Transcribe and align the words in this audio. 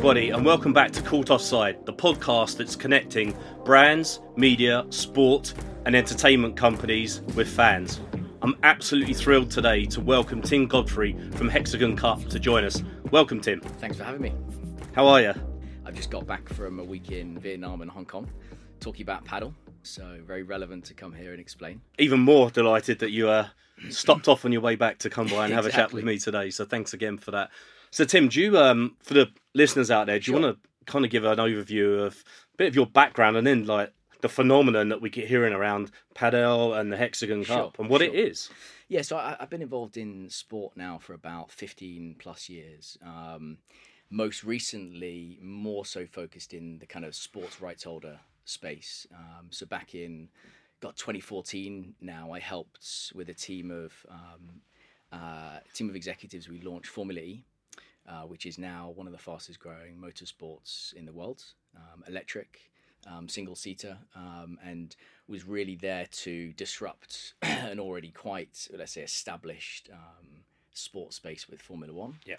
everybody, 0.00 0.30
and 0.30 0.46
welcome 0.46 0.72
back 0.72 0.90
to 0.90 1.02
Caught 1.02 1.28
Offside, 1.28 1.84
the 1.84 1.92
podcast 1.92 2.56
that's 2.56 2.74
connecting 2.74 3.36
brands, 3.66 4.20
media, 4.34 4.86
sport, 4.88 5.52
and 5.84 5.94
entertainment 5.94 6.56
companies 6.56 7.20
with 7.36 7.46
fans. 7.46 8.00
I'm 8.40 8.56
absolutely 8.62 9.12
thrilled 9.12 9.50
today 9.50 9.84
to 9.84 10.00
welcome 10.00 10.40
Tim 10.40 10.66
Godfrey 10.66 11.14
from 11.32 11.50
Hexagon 11.50 11.98
Cup 11.98 12.24
to 12.28 12.38
join 12.38 12.64
us. 12.64 12.82
Welcome, 13.10 13.42
Tim. 13.42 13.60
Thanks 13.60 13.98
for 13.98 14.04
having 14.04 14.22
me. 14.22 14.32
How 14.94 15.06
are 15.06 15.20
you? 15.20 15.34
I've 15.84 15.96
just 15.96 16.08
got 16.10 16.26
back 16.26 16.48
from 16.48 16.80
a 16.80 16.84
week 16.84 17.10
in 17.10 17.38
Vietnam 17.38 17.82
and 17.82 17.90
Hong 17.90 18.06
Kong 18.06 18.26
talking 18.80 19.02
about 19.02 19.26
paddle, 19.26 19.54
so 19.82 20.18
very 20.26 20.44
relevant 20.44 20.86
to 20.86 20.94
come 20.94 21.12
here 21.12 21.32
and 21.32 21.40
explain. 21.40 21.82
Even 21.98 22.20
more 22.20 22.50
delighted 22.50 23.00
that 23.00 23.10
you 23.10 23.28
uh, 23.28 23.48
stopped 23.90 24.28
off 24.28 24.46
on 24.46 24.52
your 24.52 24.62
way 24.62 24.76
back 24.76 24.96
to 25.00 25.10
come 25.10 25.26
by 25.26 25.44
and 25.44 25.52
have 25.52 25.66
a 25.66 25.70
chat 25.70 25.92
with 25.92 26.04
me 26.04 26.16
today. 26.18 26.48
So 26.48 26.64
thanks 26.64 26.94
again 26.94 27.18
for 27.18 27.32
that. 27.32 27.50
So, 27.90 28.04
Tim, 28.04 28.28
do 28.28 28.40
you, 28.40 28.56
um, 28.56 28.96
for 29.02 29.14
the 29.14 29.28
listeners 29.54 29.90
out 29.90 30.06
there, 30.06 30.18
do 30.18 30.30
you 30.30 30.36
Sure. 30.36 30.40
want 30.42 30.62
to 30.62 30.68
kind 30.90 31.04
of 31.04 31.10
give 31.10 31.24
an 31.24 31.38
overview 31.38 32.04
of 32.06 32.24
a 32.54 32.56
bit 32.56 32.68
of 32.68 32.74
your 32.74 32.86
background 32.86 33.36
and 33.36 33.46
then 33.46 33.64
like 33.66 33.92
the 34.20 34.28
phenomenon 34.28 34.88
that 34.90 35.00
we 35.00 35.08
get 35.08 35.28
hearing 35.28 35.52
around 35.52 35.90
Padel 36.14 36.78
and 36.78 36.92
the 36.92 36.96
Hexagon 36.96 37.42
Sure, 37.44 37.56
Cup 37.56 37.78
and 37.78 37.88
what 37.88 38.02
it 38.02 38.12
sure. 38.12 38.20
is? 38.26 38.50
Yeah, 38.88 39.02
so 39.02 39.16
I, 39.16 39.36
I've 39.40 39.50
been 39.50 39.62
involved 39.62 39.96
in 39.96 40.28
sport 40.30 40.76
now 40.76 40.98
for 40.98 41.14
about 41.14 41.50
15 41.50 42.16
plus 42.18 42.48
years. 42.48 42.98
Um, 43.04 43.58
most 44.10 44.42
recently, 44.44 45.38
more 45.40 45.86
so 45.86 46.06
focused 46.06 46.52
in 46.52 46.78
the 46.80 46.86
kind 46.86 47.04
of 47.04 47.14
sports 47.14 47.60
rights 47.60 47.84
holder 47.84 48.18
space. 48.44 49.06
Um, 49.14 49.46
so 49.50 49.64
back 49.66 49.94
in, 49.94 50.28
got 50.80 50.96
2014 50.96 51.94
now, 52.00 52.32
I 52.32 52.40
helped 52.40 53.12
with 53.14 53.28
a 53.28 53.34
team 53.34 53.70
of 53.70 53.92
um, 54.10 54.60
uh, 55.12 55.60
team 55.72 55.88
of 55.88 55.96
executives. 55.96 56.48
We 56.48 56.60
launched 56.60 56.88
Formula 56.88 57.20
E, 57.20 57.44
uh, 58.08 58.22
which 58.22 58.46
is 58.46 58.58
now 58.58 58.92
one 58.94 59.06
of 59.06 59.12
the 59.12 59.18
fastest 59.18 59.58
growing 59.58 59.96
motorsports 59.96 60.92
in 60.94 61.04
the 61.06 61.12
world, 61.12 61.42
um, 61.76 62.02
electric, 62.08 62.70
um, 63.06 63.28
single 63.28 63.54
seater, 63.54 63.98
um, 64.14 64.58
and 64.64 64.96
was 65.28 65.46
really 65.46 65.76
there 65.76 66.06
to 66.10 66.52
disrupt 66.54 67.34
an 67.42 67.78
already 67.80 68.10
quite, 68.10 68.68
let's 68.76 68.92
say, 68.92 69.02
established 69.02 69.88
um, 69.92 70.44
sports 70.72 71.16
space 71.16 71.48
with 71.48 71.60
Formula 71.60 71.92
One. 71.92 72.18
Yeah. 72.24 72.36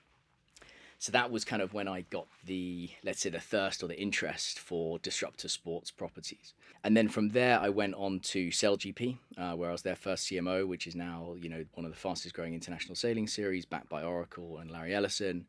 So 1.02 1.11
that 1.13 1.31
was 1.31 1.44
kind 1.44 1.63
of 1.63 1.73
when 1.73 1.88
I 1.88 2.02
got 2.02 2.27
the, 2.45 2.91
let's 3.03 3.21
say, 3.21 3.31
the 3.31 3.39
thirst 3.39 3.81
or 3.81 3.88
the 3.88 3.99
interest 3.99 4.59
for 4.59 4.99
disruptor 4.99 5.47
sports 5.47 5.89
properties. 5.89 6.53
And 6.83 6.95
then 6.95 7.09
from 7.09 7.30
there, 7.30 7.59
I 7.59 7.69
went 7.69 7.95
on 7.95 8.19
to 8.19 8.49
SailGP, 8.49 9.17
uh, 9.35 9.53
where 9.53 9.69
I 9.69 9.72
was 9.72 9.81
their 9.81 9.95
first 9.95 10.27
CMO, 10.27 10.67
which 10.67 10.85
is 10.85 10.95
now, 10.95 11.33
you 11.41 11.49
know, 11.49 11.66
one 11.73 11.88
of 11.88 11.91
the 11.91 11.97
fastest 11.97 12.35
growing 12.35 12.53
international 12.53 12.94
sailing 12.94 13.25
series, 13.25 13.66
backed 13.66 13.89
by 13.89 14.03
Oracle 14.03 14.59
and 14.59 14.69
Larry 14.69 14.94
Ellison. 14.94 15.47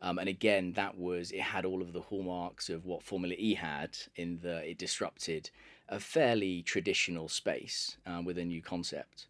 Um, 0.00 0.18
and 0.18 0.26
again, 0.26 0.72
that 0.72 0.96
was 0.96 1.32
it 1.32 1.42
had 1.42 1.66
all 1.66 1.82
of 1.82 1.92
the 1.92 2.00
hallmarks 2.00 2.70
of 2.70 2.86
what 2.86 3.02
Formula 3.02 3.34
E 3.36 3.52
had 3.52 3.98
in 4.16 4.38
that 4.38 4.64
it 4.64 4.78
disrupted 4.78 5.50
a 5.86 6.00
fairly 6.00 6.62
traditional 6.62 7.28
space 7.28 7.98
uh, 8.06 8.22
with 8.24 8.38
a 8.38 8.44
new 8.46 8.62
concept. 8.62 9.26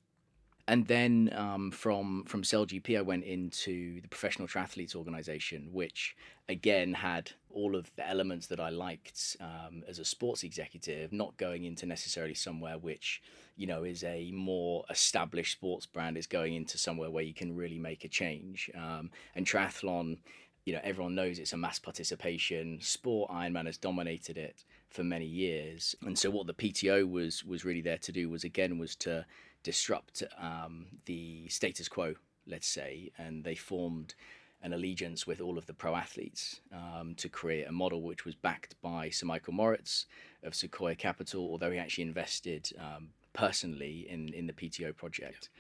And 0.67 0.87
then 0.87 1.31
um, 1.35 1.71
from 1.71 2.25
from 2.25 2.43
SailGP, 2.43 2.97
I 2.97 3.03
went 3.03 3.25
into 3.25 4.01
the 4.01 4.09
Professional 4.09 4.49
Triathletes 4.49 4.97
Organization, 4.97 5.69
which 5.73 6.17
again 6.49 6.95
had 6.95 7.33
all 7.51 7.77
of 7.77 7.91
the 7.97 8.09
elements 8.09 8.47
that 8.47 8.61
I 8.61 8.71
liked 8.71 9.37
um, 9.41 9.85
as 9.87 9.99
a 9.99 10.05
sports 10.05 10.43
executive, 10.43 11.13
not 11.13 11.37
going 11.37 11.65
into 11.65 11.87
necessarily 11.87 12.35
somewhere 12.35 12.79
which 12.79 13.23
you 13.57 13.67
know 13.67 13.85
is 13.85 14.05
a 14.05 14.31
more 14.33 14.85
established 14.89 15.53
sports 15.53 15.85
brand. 15.85 16.17
It's 16.17 16.27
going 16.27 16.55
into 16.55 16.79
somewhere 16.79 17.11
where 17.11 17.25
you 17.25 17.35
can 17.35 17.55
really 17.55 17.79
make 17.79 18.05
a 18.05 18.09
change. 18.09 18.71
Um, 18.75 19.11
and 19.35 19.45
triathlon, 19.45 20.17
you 20.65 20.73
know, 20.73 20.81
everyone 20.83 21.15
knows 21.15 21.39
it's 21.39 21.53
a 21.53 21.59
mass 21.59 21.79
participation 21.79 22.79
sport. 22.81 23.31
Ironman 23.31 23.67
has 23.67 23.77
dominated 23.77 24.39
it 24.39 24.65
for 24.89 25.05
many 25.05 25.27
years, 25.27 25.95
and 26.07 26.19
so 26.19 26.31
what 26.31 26.47
the 26.47 26.55
PTO 26.55 27.07
was 27.11 27.45
was 27.45 27.67
really 27.67 27.83
there 27.83 27.99
to 27.99 28.13
do 28.13 28.31
was 28.31 28.45
again 28.45 28.79
was 28.79 28.97
to 28.97 29.27
disrupt 29.65 30.23
um, 30.41 30.87
the 31.07 31.49
status 31.49 31.89
quo, 31.89 32.15
let's 32.47 32.69
say, 32.69 33.11
and 33.19 33.43
they 33.43 33.57
formed 33.57 34.15
an 34.63 34.73
allegiance 34.73 35.27
with 35.27 35.41
all 35.41 35.59
of 35.59 35.67
the 35.67 35.75
pro 35.75 35.95
athletes 35.95 36.61
um, 36.73 37.15
to 37.17 37.29
create 37.29 37.67
a 37.67 37.73
model 37.73 38.01
which 38.03 38.25
was 38.25 38.35
backed 38.35 38.81
by 38.81 39.11
Sir 39.11 39.27
Michael 39.27 39.53
Moritz 39.53 40.07
of 40.43 40.55
Sequoia 40.55 40.95
Capital, 40.95 41.43
although 41.51 41.71
he 41.71 41.79
actually 41.79 42.05
invested 42.05 42.71
um, 42.79 43.09
personally 43.33 44.07
in, 44.09 44.33
in 44.33 44.47
the 44.47 44.53
PTO 44.53 44.97
project. 44.97 45.51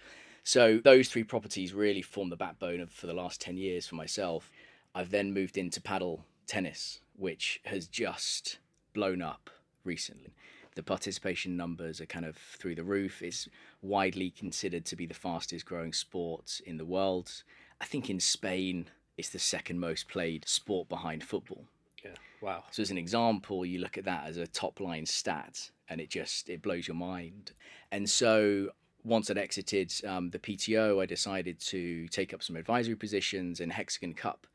So 0.43 0.79
those 0.79 1.09
three 1.09 1.25
properties 1.25 1.75
really 1.75 2.03
form 2.03 2.31
the 2.31 2.37
backbone 2.37 2.81
of 2.81 2.91
for 2.91 3.07
the 3.07 3.15
last 3.15 3.41
10 3.41 3.57
years 3.57 3.87
for 3.87 3.97
myself. 3.97 4.51
I've 4.95 5.11
then 5.11 5.35
moved 5.35 5.59
into 5.59 5.81
paddle 5.81 6.25
tennis, 6.47 7.01
which 7.17 7.61
has 7.65 7.87
just 7.87 8.59
blown 8.95 9.21
up 9.21 9.51
recently. 9.85 10.35
The 10.75 10.83
participation 10.83 11.57
numbers 11.57 12.01
are 12.01 12.07
kind 12.07 12.25
of 12.25 12.37
through 12.37 12.75
the 12.75 12.85
roof. 12.85 13.23
It's 13.23 13.49
widely 13.83 14.31
considered 14.31 14.85
to 14.87 14.97
be 14.97 15.07
the 15.07 15.15
fastest 15.15 15.67
growing 15.67 15.93
sport 15.93 16.61
in 16.67 16.77
the 16.77 16.85
world. 16.85 17.45
I 17.81 17.85
think 17.85 18.11
in 18.11 18.21
Spain, 18.21 18.87
it's 19.17 19.29
the 19.29 19.39
second 19.39 19.79
most 19.79 20.09
played 20.09 20.49
sport 20.49 20.89
behind 20.89 21.23
football. 21.23 21.65
Yeah. 22.05 22.15
Wow. 22.41 22.65
So 22.71 22.83
as 22.83 22.91
an 22.91 22.99
example, 22.99 23.65
you 23.65 23.79
look 23.79 23.97
at 23.97 24.05
that 24.05 24.27
as 24.27 24.37
a 24.37 24.47
top 24.47 24.81
line 24.81 25.07
stat, 25.07 25.71
and 25.89 26.01
it 26.01 26.11
just 26.11 26.49
it 26.49 26.63
blows 26.63 26.89
your 26.89 26.97
mind. 26.97 27.53
And 27.93 28.09
so 28.09 28.71
once 29.05 29.31
I'd 29.31 29.39
exited 29.39 29.93
um, 30.07 30.31
the 30.31 30.39
PTO, 30.39 31.03
I 31.03 31.07
decided 31.07 31.61
to 31.61 32.09
take 32.09 32.33
up 32.33 32.43
some 32.43 32.57
advisory 32.57 32.97
positions 32.97 33.61
in 33.61 33.71
Hexagon 33.71 34.15
Cup, 34.15 34.47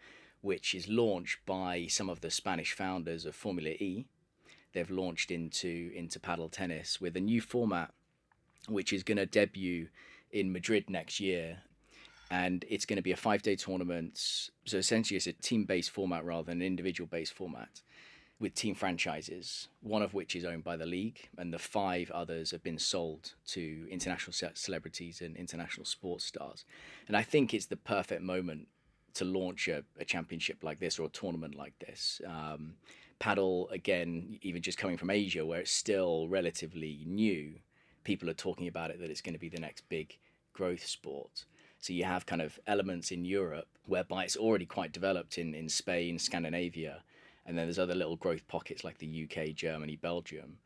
which 0.42 0.74
is 0.74 0.88
launched 0.88 1.46
by 1.46 1.86
some 1.88 2.10
of 2.10 2.22
the 2.22 2.32
Spanish 2.32 2.74
founders 2.74 3.26
of 3.26 3.36
Formula 3.36 3.70
E. 3.70 4.06
They've 4.74 4.90
launched 4.90 5.32
into 5.32 5.92
into 5.96 6.20
paddle 6.20 6.50
tennis 6.50 7.02
with 7.02 7.16
a 7.18 7.20
new 7.20 7.42
format, 7.42 7.92
which 8.68 8.94
is 8.94 9.04
going 9.04 9.18
to 9.18 9.26
debut 9.26 9.88
in 10.32 10.52
Madrid 10.52 10.90
next 10.90 11.20
year. 11.20 11.60
And 12.32 12.64
it's 12.70 12.86
going 12.86 12.98
to 12.98 13.04
be 13.04 13.12
a 13.12 13.18
five 13.18 13.42
day 13.42 13.56
tournament. 13.56 14.20
So 14.66 14.78
essentially, 14.78 15.18
it's 15.18 15.28
a 15.28 15.34
team 15.34 15.66
based 15.66 15.90
format 15.90 16.24
rather 16.24 16.46
than 16.46 16.62
an 16.62 16.68
individual 16.68 17.08
based 17.08 17.34
format 17.34 17.82
with 18.40 18.54
team 18.54 18.74
franchises, 18.74 19.68
one 19.82 20.02
of 20.02 20.14
which 20.14 20.36
is 20.36 20.46
owned 20.46 20.64
by 20.64 20.78
the 20.78 20.86
league, 20.86 21.28
and 21.38 21.54
the 21.54 21.60
five 21.60 22.10
others 22.12 22.52
have 22.52 22.64
been 22.64 22.80
sold 22.80 23.34
to 23.46 23.86
international 23.92 24.32
ce- 24.32 24.58
celebrities 24.58 25.22
and 25.22 25.36
international 25.36 25.86
sports 25.86 26.26
stars. 26.26 26.64
And 27.08 27.18
I 27.18 27.22
think 27.22 27.54
it's 27.54 27.66
the 27.66 27.76
perfect 27.76 28.22
moment 28.22 28.68
to 29.16 29.26
launch 29.26 29.68
a, 29.68 29.84
a 30.00 30.06
championship 30.06 30.64
like 30.64 30.80
this 30.80 31.00
or 31.00 31.06
a 31.06 31.10
tournament 31.10 31.56
like 31.56 31.78
this. 31.80 32.22
Um, 32.26 32.74
paddle, 33.20 33.70
again, 33.70 34.40
even 34.42 34.62
just 34.62 34.78
coming 34.78 34.98
from 34.98 35.10
Asia, 35.10 35.46
where 35.46 35.60
it's 35.60 35.72
still 35.72 36.28
relatively 36.30 37.04
new, 37.06 37.56
people 38.04 38.30
are 38.30 38.34
talking 38.34 38.68
about 38.68 38.92
it 38.92 39.00
that 39.00 39.10
it's 39.10 39.22
going 39.22 39.34
to 39.34 39.40
be 39.40 39.50
the 39.50 39.60
next 39.60 39.88
big 39.90 40.18
growth 40.54 40.86
sport. 40.86 41.46
So 41.80 41.94
you 41.94 42.04
have 42.04 42.26
kind 42.26 42.42
of 42.42 42.60
elements 42.68 43.12
in 43.12 43.24
Europe 43.26 43.68
whereby 43.86 44.24
it's 44.24 44.36
already 44.36 44.66
quite 44.66 44.92
developed 44.92 45.38
in, 45.38 45.54
in 45.54 45.70
Spain, 45.70 46.20
Scandinavia, 46.20 47.04
and 47.46 47.58
then 47.58 47.66
there's 47.66 47.80
other 47.80 47.96
little 47.96 48.16
growth 48.16 48.48
pockets 48.48 48.84
like 48.84 48.98
the 48.98 49.24
UK, 49.28 49.56
Germany, 49.56 49.96
Belgium. 49.96 50.58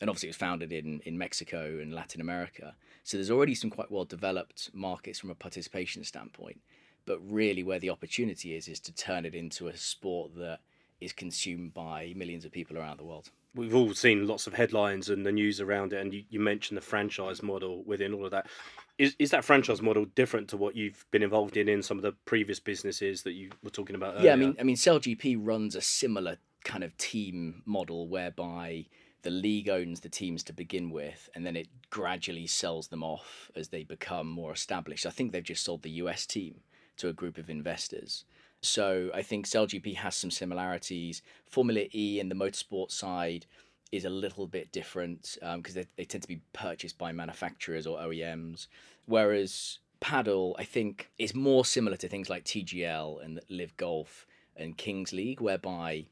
And 0.00 0.10
obviously, 0.10 0.28
it 0.28 0.30
was 0.30 0.36
founded 0.36 0.72
in, 0.72 1.00
in 1.04 1.16
Mexico 1.16 1.78
and 1.80 1.94
Latin 1.94 2.20
America. 2.20 2.76
So 3.04 3.16
there's 3.16 3.30
already 3.30 3.54
some 3.54 3.70
quite 3.70 3.90
well 3.90 4.04
developed 4.04 4.70
markets 4.74 5.18
from 5.18 5.30
a 5.30 5.34
participation 5.34 6.04
standpoint. 6.04 6.60
But 7.08 7.20
really, 7.26 7.62
where 7.62 7.78
the 7.78 7.88
opportunity 7.88 8.54
is, 8.54 8.68
is 8.68 8.78
to 8.80 8.92
turn 8.92 9.24
it 9.24 9.34
into 9.34 9.66
a 9.68 9.76
sport 9.76 10.36
that 10.36 10.58
is 11.00 11.14
consumed 11.14 11.72
by 11.72 12.12
millions 12.14 12.44
of 12.44 12.52
people 12.52 12.76
around 12.76 12.98
the 12.98 13.04
world. 13.04 13.30
We've 13.54 13.74
all 13.74 13.94
seen 13.94 14.26
lots 14.26 14.46
of 14.46 14.52
headlines 14.52 15.08
and 15.08 15.24
the 15.24 15.32
news 15.32 15.58
around 15.58 15.94
it, 15.94 16.02
and 16.02 16.12
you, 16.12 16.24
you 16.28 16.38
mentioned 16.38 16.76
the 16.76 16.82
franchise 16.82 17.42
model 17.42 17.82
within 17.84 18.12
all 18.12 18.26
of 18.26 18.30
that. 18.32 18.46
Is 18.98 19.16
is 19.18 19.30
that 19.30 19.42
franchise 19.42 19.80
model 19.80 20.04
different 20.04 20.48
to 20.48 20.58
what 20.58 20.76
you've 20.76 21.06
been 21.10 21.22
involved 21.22 21.56
in 21.56 21.66
in 21.66 21.82
some 21.82 21.96
of 21.96 22.02
the 22.02 22.12
previous 22.26 22.60
businesses 22.60 23.22
that 23.22 23.32
you 23.32 23.48
were 23.64 23.70
talking 23.70 23.96
about 23.96 24.16
earlier? 24.16 24.26
Yeah, 24.26 24.32
I 24.34 24.36
mean, 24.36 24.56
I 24.60 24.64
mean, 24.64 24.76
SailGP 24.76 25.38
runs 25.40 25.76
a 25.76 25.80
similar 25.80 26.36
kind 26.62 26.84
of 26.84 26.94
team 26.98 27.62
model 27.64 28.06
whereby 28.06 28.84
the 29.22 29.30
league 29.30 29.70
owns 29.70 30.00
the 30.00 30.10
teams 30.10 30.42
to 30.44 30.52
begin 30.52 30.90
with, 30.90 31.30
and 31.34 31.46
then 31.46 31.56
it 31.56 31.68
gradually 31.88 32.46
sells 32.46 32.88
them 32.88 33.02
off 33.02 33.50
as 33.56 33.68
they 33.68 33.82
become 33.82 34.28
more 34.28 34.52
established. 34.52 35.06
I 35.06 35.10
think 35.10 35.32
they've 35.32 35.42
just 35.42 35.64
sold 35.64 35.82
the 35.82 36.02
US 36.02 36.26
team 36.26 36.60
to 36.98 37.08
a 37.08 37.12
group 37.12 37.38
of 37.38 37.50
investors. 37.50 38.24
So 38.60 39.10
I 39.14 39.22
think 39.22 39.46
SailGP 39.46 39.96
has 39.96 40.16
some 40.16 40.30
similarities. 40.30 41.22
Formula 41.46 41.86
E 41.94 42.20
and 42.20 42.30
the 42.30 42.34
motorsport 42.34 42.90
side 42.90 43.46
is 43.92 44.04
a 44.04 44.10
little 44.10 44.46
bit 44.46 44.70
different 44.72 45.38
um, 45.42 45.60
because 45.60 45.74
they, 45.74 45.86
they 45.96 46.04
tend 46.04 46.22
to 46.22 46.28
be 46.28 46.40
purchased 46.52 46.98
by 46.98 47.12
manufacturers 47.12 47.86
or 47.86 47.98
OEMs, 47.98 48.66
whereas 49.06 49.78
paddle 50.00 50.54
I 50.58 50.64
think 50.64 51.10
is 51.18 51.34
more 51.34 51.64
similar 51.64 51.96
to 51.96 52.08
things 52.08 52.28
like 52.28 52.44
TGL 52.44 53.24
and 53.24 53.40
LIV 53.48 53.76
Golf 53.76 54.26
and 54.56 54.76
Kings 54.76 55.12
League, 55.12 55.40
whereby 55.40 56.06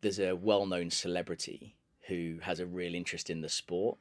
there's 0.00 0.20
a 0.20 0.34
well-known 0.34 0.90
celebrity 0.90 1.74
who 2.06 2.38
has 2.42 2.60
a 2.60 2.66
real 2.66 2.94
interest 2.94 3.28
in 3.28 3.40
the 3.40 3.48
sport, 3.48 3.98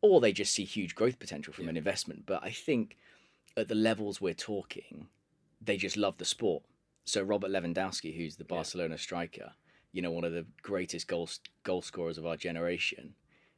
or 0.00 0.20
they 0.20 0.32
just 0.32 0.52
see 0.52 0.64
huge 0.64 0.94
growth 0.94 1.18
potential 1.18 1.52
from 1.52 1.68
an 1.68 1.76
investment. 1.76 2.24
But 2.26 2.42
I 2.42 2.50
think 2.50 2.96
at 3.56 3.68
the 3.68 3.74
levels 3.74 4.20
we're 4.20 4.34
talking, 4.34 5.08
they 5.64 5.76
just 5.76 5.96
love 5.96 6.18
the 6.18 6.24
sport. 6.24 6.62
So 7.04 7.22
Robert 7.22 7.50
Lewandowski, 7.50 8.16
who's 8.16 8.36
the 8.36 8.44
Barcelona 8.44 8.98
striker, 8.98 9.52
you 9.92 10.02
know, 10.02 10.10
one 10.10 10.24
of 10.24 10.32
the 10.32 10.46
greatest 10.62 11.06
goal 11.06 11.28
goal 11.62 11.82
scorers 11.82 12.18
of 12.18 12.26
our 12.26 12.36
generation, 12.36 13.14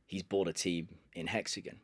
he's 0.07 0.23
bought 0.23 0.49
a 0.49 0.53
team 0.53 0.89
in 1.15 1.29
Hexagon, 1.29 1.81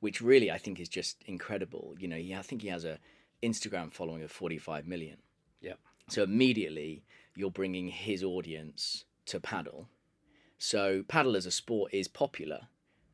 which 0.00 0.20
really 0.20 0.50
I 0.50 0.58
think 0.58 0.78
is 0.78 0.88
just 0.88 1.22
incredible. 1.26 1.94
You 1.98 2.08
know, 2.08 2.16
he, 2.16 2.34
I 2.34 2.42
think 2.42 2.62
he 2.62 2.68
has 2.68 2.84
a 2.84 2.98
Instagram 3.42 3.92
following 3.92 4.22
of 4.22 4.30
45 4.30 4.86
million. 4.86 5.16
Yeah. 5.60 5.74
So 6.08 6.22
immediately 6.22 7.02
you're 7.34 7.50
bringing 7.50 7.88
his 7.88 8.22
audience 8.22 9.04
to 9.26 9.40
paddle. 9.40 9.88
So 10.58 11.04
paddle 11.08 11.36
as 11.36 11.46
a 11.46 11.50
sport 11.50 11.94
is 11.94 12.06
popular, 12.06 12.68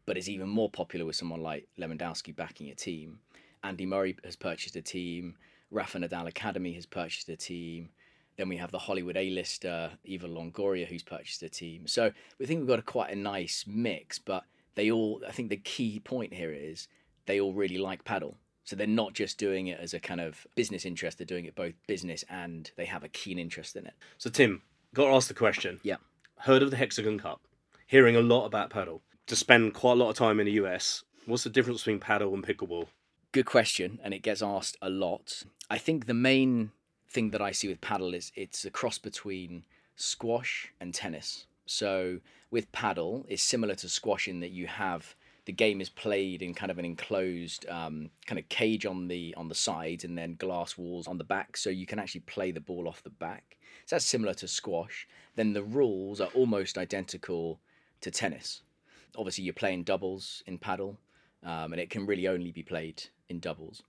but 0.04 0.16
it's 0.16 0.28
even 0.28 0.48
more 0.48 0.70
popular 0.70 1.04
with 1.06 1.16
someone 1.16 1.40
like 1.40 1.68
Lewandowski 1.78 2.34
backing 2.34 2.70
a 2.70 2.74
team. 2.74 3.20
Andy 3.62 3.86
Murray 3.86 4.16
has 4.24 4.36
purchased 4.36 4.76
a 4.76 4.82
team. 4.82 5.36
Rafa 5.70 5.98
Nadal 5.98 6.28
Academy 6.28 6.72
has 6.74 6.86
purchased 6.86 7.28
a 7.28 7.36
team. 7.36 7.90
Then 8.36 8.48
we 8.48 8.56
have 8.58 8.70
the 8.70 8.78
Hollywood 8.78 9.16
A-lister 9.16 9.92
Eva 10.04 10.28
Longoria 10.28 10.86
who's 10.86 11.02
purchased 11.02 11.42
a 11.42 11.48
team. 11.48 11.86
So 11.86 12.12
we 12.38 12.46
think 12.46 12.60
we've 12.60 12.68
got 12.68 12.78
a 12.78 12.82
quite 12.82 13.10
a 13.10 13.16
nice 13.16 13.64
mix, 13.66 14.18
but 14.18 14.44
they 14.74 14.90
all 14.90 15.22
I 15.26 15.32
think 15.32 15.48
the 15.48 15.56
key 15.56 16.00
point 16.00 16.34
here 16.34 16.52
is 16.52 16.88
they 17.26 17.40
all 17.40 17.52
really 17.52 17.78
like 17.78 18.04
paddle. 18.04 18.36
So 18.64 18.74
they're 18.74 18.86
not 18.86 19.14
just 19.14 19.38
doing 19.38 19.68
it 19.68 19.78
as 19.80 19.94
a 19.94 20.00
kind 20.00 20.20
of 20.20 20.46
business 20.56 20.84
interest, 20.84 21.18
they're 21.18 21.24
doing 21.24 21.44
it 21.44 21.54
both 21.54 21.74
business 21.86 22.24
and 22.28 22.70
they 22.76 22.84
have 22.84 23.04
a 23.04 23.08
keen 23.08 23.38
interest 23.38 23.76
in 23.76 23.86
it. 23.86 23.94
So 24.18 24.28
Tim, 24.28 24.62
got 24.92 25.04
to 25.04 25.14
ask 25.14 25.28
the 25.28 25.34
question. 25.34 25.80
Yeah. 25.82 25.96
Heard 26.40 26.62
of 26.62 26.70
the 26.70 26.76
Hexagon 26.76 27.18
Cup? 27.18 27.40
Hearing 27.86 28.16
a 28.16 28.20
lot 28.20 28.44
about 28.44 28.70
paddle. 28.70 29.02
To 29.28 29.36
spend 29.36 29.74
quite 29.74 29.92
a 29.92 29.96
lot 29.96 30.10
of 30.10 30.16
time 30.16 30.40
in 30.40 30.46
the 30.46 30.52
US, 30.52 31.04
what's 31.26 31.44
the 31.44 31.50
difference 31.50 31.80
between 31.80 32.00
paddle 32.00 32.34
and 32.34 32.44
pickleball? 32.44 32.88
Good 33.36 33.44
question, 33.44 34.00
and 34.02 34.14
it 34.14 34.22
gets 34.22 34.40
asked 34.40 34.78
a 34.80 34.88
lot. 34.88 35.42
I 35.68 35.76
think 35.76 36.06
the 36.06 36.14
main 36.14 36.70
thing 37.06 37.32
that 37.32 37.42
I 37.42 37.52
see 37.52 37.68
with 37.68 37.82
paddle 37.82 38.14
is 38.14 38.32
it's 38.34 38.64
a 38.64 38.70
cross 38.70 38.96
between 38.96 39.66
squash 39.94 40.72
and 40.80 40.94
tennis. 40.94 41.44
So 41.66 42.20
with 42.50 42.72
paddle, 42.72 43.26
it's 43.28 43.42
similar 43.42 43.74
to 43.74 43.90
squash 43.90 44.26
in 44.26 44.40
that 44.40 44.52
you 44.52 44.66
have 44.68 45.14
the 45.44 45.52
game 45.52 45.82
is 45.82 45.90
played 45.90 46.40
in 46.40 46.54
kind 46.54 46.70
of 46.70 46.78
an 46.78 46.86
enclosed 46.86 47.68
um, 47.68 48.08
kind 48.24 48.38
of 48.38 48.48
cage 48.48 48.86
on 48.86 49.08
the 49.08 49.34
on 49.36 49.50
the 49.50 49.54
sides 49.54 50.02
and 50.02 50.16
then 50.16 50.36
glass 50.36 50.78
walls 50.78 51.06
on 51.06 51.18
the 51.18 51.22
back, 51.22 51.58
so 51.58 51.68
you 51.68 51.84
can 51.84 51.98
actually 51.98 52.22
play 52.22 52.52
the 52.52 52.60
ball 52.60 52.88
off 52.88 53.02
the 53.02 53.10
back. 53.10 53.58
So 53.84 53.96
that's 53.96 54.06
similar 54.06 54.32
to 54.32 54.48
squash. 54.48 55.06
Then 55.34 55.52
the 55.52 55.62
rules 55.62 56.22
are 56.22 56.30
almost 56.32 56.78
identical 56.78 57.60
to 58.00 58.10
tennis. 58.10 58.62
Obviously, 59.14 59.44
you're 59.44 59.52
playing 59.52 59.82
doubles 59.82 60.42
in 60.46 60.56
paddle, 60.56 60.96
um, 61.42 61.74
and 61.74 61.78
it 61.82 61.90
can 61.90 62.06
really 62.06 62.28
only 62.28 62.50
be 62.50 62.62
played 62.62 63.02
in 63.28 63.40
doubles. 63.40 63.82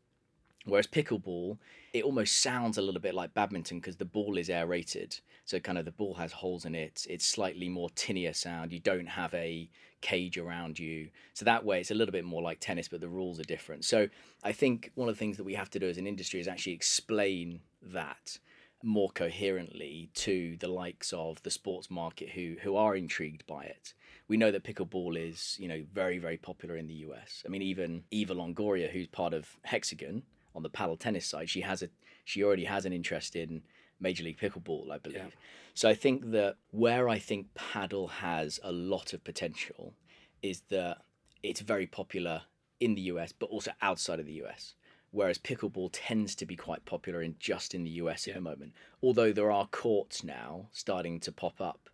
Whereas 0.66 0.88
pickleball, 0.88 1.57
it 1.94 2.04
almost 2.04 2.42
sounds 2.42 2.78
a 2.78 2.81
little 2.81 3.00
bit 3.00 3.16
like 3.16 3.34
badminton 3.34 3.80
because 3.80 3.95
the 3.95 4.06
ball 4.06 4.38
is 4.38 4.50
aerated. 4.50 5.19
So 5.45 5.60
kind 5.60 5.78
of 5.78 5.86
the 5.86 5.92
ball 5.92 6.16
has 6.16 6.34
holes 6.34 6.66
in 6.66 6.75
it. 6.75 7.07
It's 7.10 7.25
slightly 7.25 7.69
more 7.69 7.89
tinier 7.92 8.34
sound. 8.34 8.74
You 8.74 8.80
don't 8.80 9.07
have 9.07 9.34
a 9.34 9.69
cage 10.01 10.38
around 10.38 10.78
you. 10.78 11.10
So 11.34 11.45
that 11.45 11.63
way 11.63 11.80
it's 11.80 11.92
a 11.92 11.95
little 11.95 12.12
bit 12.12 12.25
more 12.25 12.42
like 12.42 12.60
tennis, 12.60 12.89
but 12.89 13.00
the 13.00 13.07
rules 13.07 13.39
are 13.39 13.44
different. 13.44 13.86
So 13.86 14.10
I 14.44 14.51
think 14.51 14.92
one 14.95 15.07
of 15.07 15.16
the 15.16 15.19
things 15.19 15.38
that 15.38 15.45
we 15.45 15.54
have 15.54 15.69
to 15.69 15.80
do 15.80 15.88
as 15.88 15.98
an 15.98 16.06
industry 16.06 16.42
is 16.42 16.50
actually 16.50 16.74
explain 16.74 17.62
that 17.81 18.38
more 18.83 19.09
coherently 19.09 20.09
to 20.13 20.56
the 20.57 20.68
likes 20.68 21.12
of 21.13 21.41
the 21.44 21.51
sports 21.51 21.89
market 21.89 22.29
who 22.29 22.56
who 22.62 22.75
are 22.75 22.95
intrigued 22.95 23.45
by 23.47 23.63
it. 23.63 23.94
We 24.27 24.38
know 24.38 24.51
that 24.51 24.63
pickleball 24.63 25.18
is, 25.18 25.56
you 25.57 25.68
know, 25.68 25.85
very, 25.94 26.18
very 26.18 26.38
popular 26.38 26.75
in 26.75 26.88
the 26.88 26.94
US. 27.06 27.44
I 27.45 27.50
mean 27.50 27.62
even 27.62 28.03
Eva 28.12 28.35
Longoria, 28.35 28.89
who's 28.89 29.07
part 29.07 29.33
of 29.33 29.57
Hexagon, 29.63 30.24
on 30.56 30.63
the 30.63 30.69
paddle 30.69 30.97
tennis 30.97 31.25
side, 31.25 31.50
she 31.50 31.62
has 31.62 31.81
a 31.81 31.89
she 32.25 32.44
already 32.44 32.65
has 32.65 32.85
an 32.85 32.94
interest 32.94 33.35
in 33.35 33.62
Major 34.00 34.24
League 34.24 34.39
Pickleball, 34.39 34.91
I 34.91 34.97
believe. 34.97 35.18
Yeah. 35.18 35.30
So 35.73 35.88
I 35.89 35.94
think 35.94 36.31
that 36.31 36.56
where 36.71 37.07
I 37.07 37.19
think 37.19 37.53
paddle 37.56 38.07
has 38.07 38.59
a 38.63 38.71
lot 38.71 39.13
of 39.13 39.23
potential 39.23 39.94
is 40.41 40.62
that 40.69 41.00
it's 41.44 41.62
very 41.62 41.88
popular 41.88 42.44
in 42.80 42.95
the 42.95 43.01
US, 43.01 43.31
but 43.31 43.47
also 43.47 43.71
outside 43.81 44.19
of 44.19 44.25
the 44.25 44.41
US. 44.44 44.75
Whereas 45.18 45.40
pickleball 45.40 45.90
tends 45.92 46.36
to 46.36 46.46
be 46.46 46.56
quite 46.56 46.86
popular 46.86 47.24
in 47.24 47.38
just 47.40 47.74
in 47.74 47.84
the 47.84 47.90
US 48.02 48.28
yeah. 48.28 48.34
at 48.34 48.36
the 48.36 48.42
moment. 48.42 48.74
Although 49.02 49.31
there 49.31 49.52
are 49.52 49.66
courts 49.66 50.24
now 50.24 50.68
starting 50.72 51.19
to 51.22 51.31
pop 51.31 51.60
up 51.60 51.90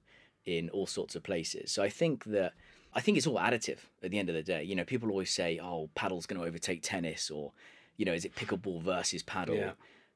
in 0.45 0.69
all 0.71 0.85
sorts 0.85 1.15
of 1.15 1.23
places. 1.23 1.71
So 1.71 1.81
I 1.81 1.87
think 1.87 2.25
that 2.25 2.51
I 2.93 2.99
think 2.99 3.17
it's 3.17 3.25
all 3.25 3.37
additive 3.37 3.77
at 4.03 4.11
the 4.11 4.19
end 4.19 4.27
of 4.27 4.35
the 4.35 4.43
day. 4.43 4.65
You 4.65 4.75
know, 4.75 4.83
people 4.83 5.09
always 5.09 5.31
say, 5.31 5.57
"Oh, 5.57 5.89
paddle's 5.95 6.25
going 6.25 6.41
to 6.41 6.45
overtake 6.45 6.81
tennis," 6.81 7.31
or 7.31 7.53
you 7.95 8.03
know, 8.03 8.11
is 8.11 8.25
it 8.25 8.35
pickleball 8.35 8.81
versus 8.81 9.23
paddle? 9.23 9.55
Yeah. 9.55 9.71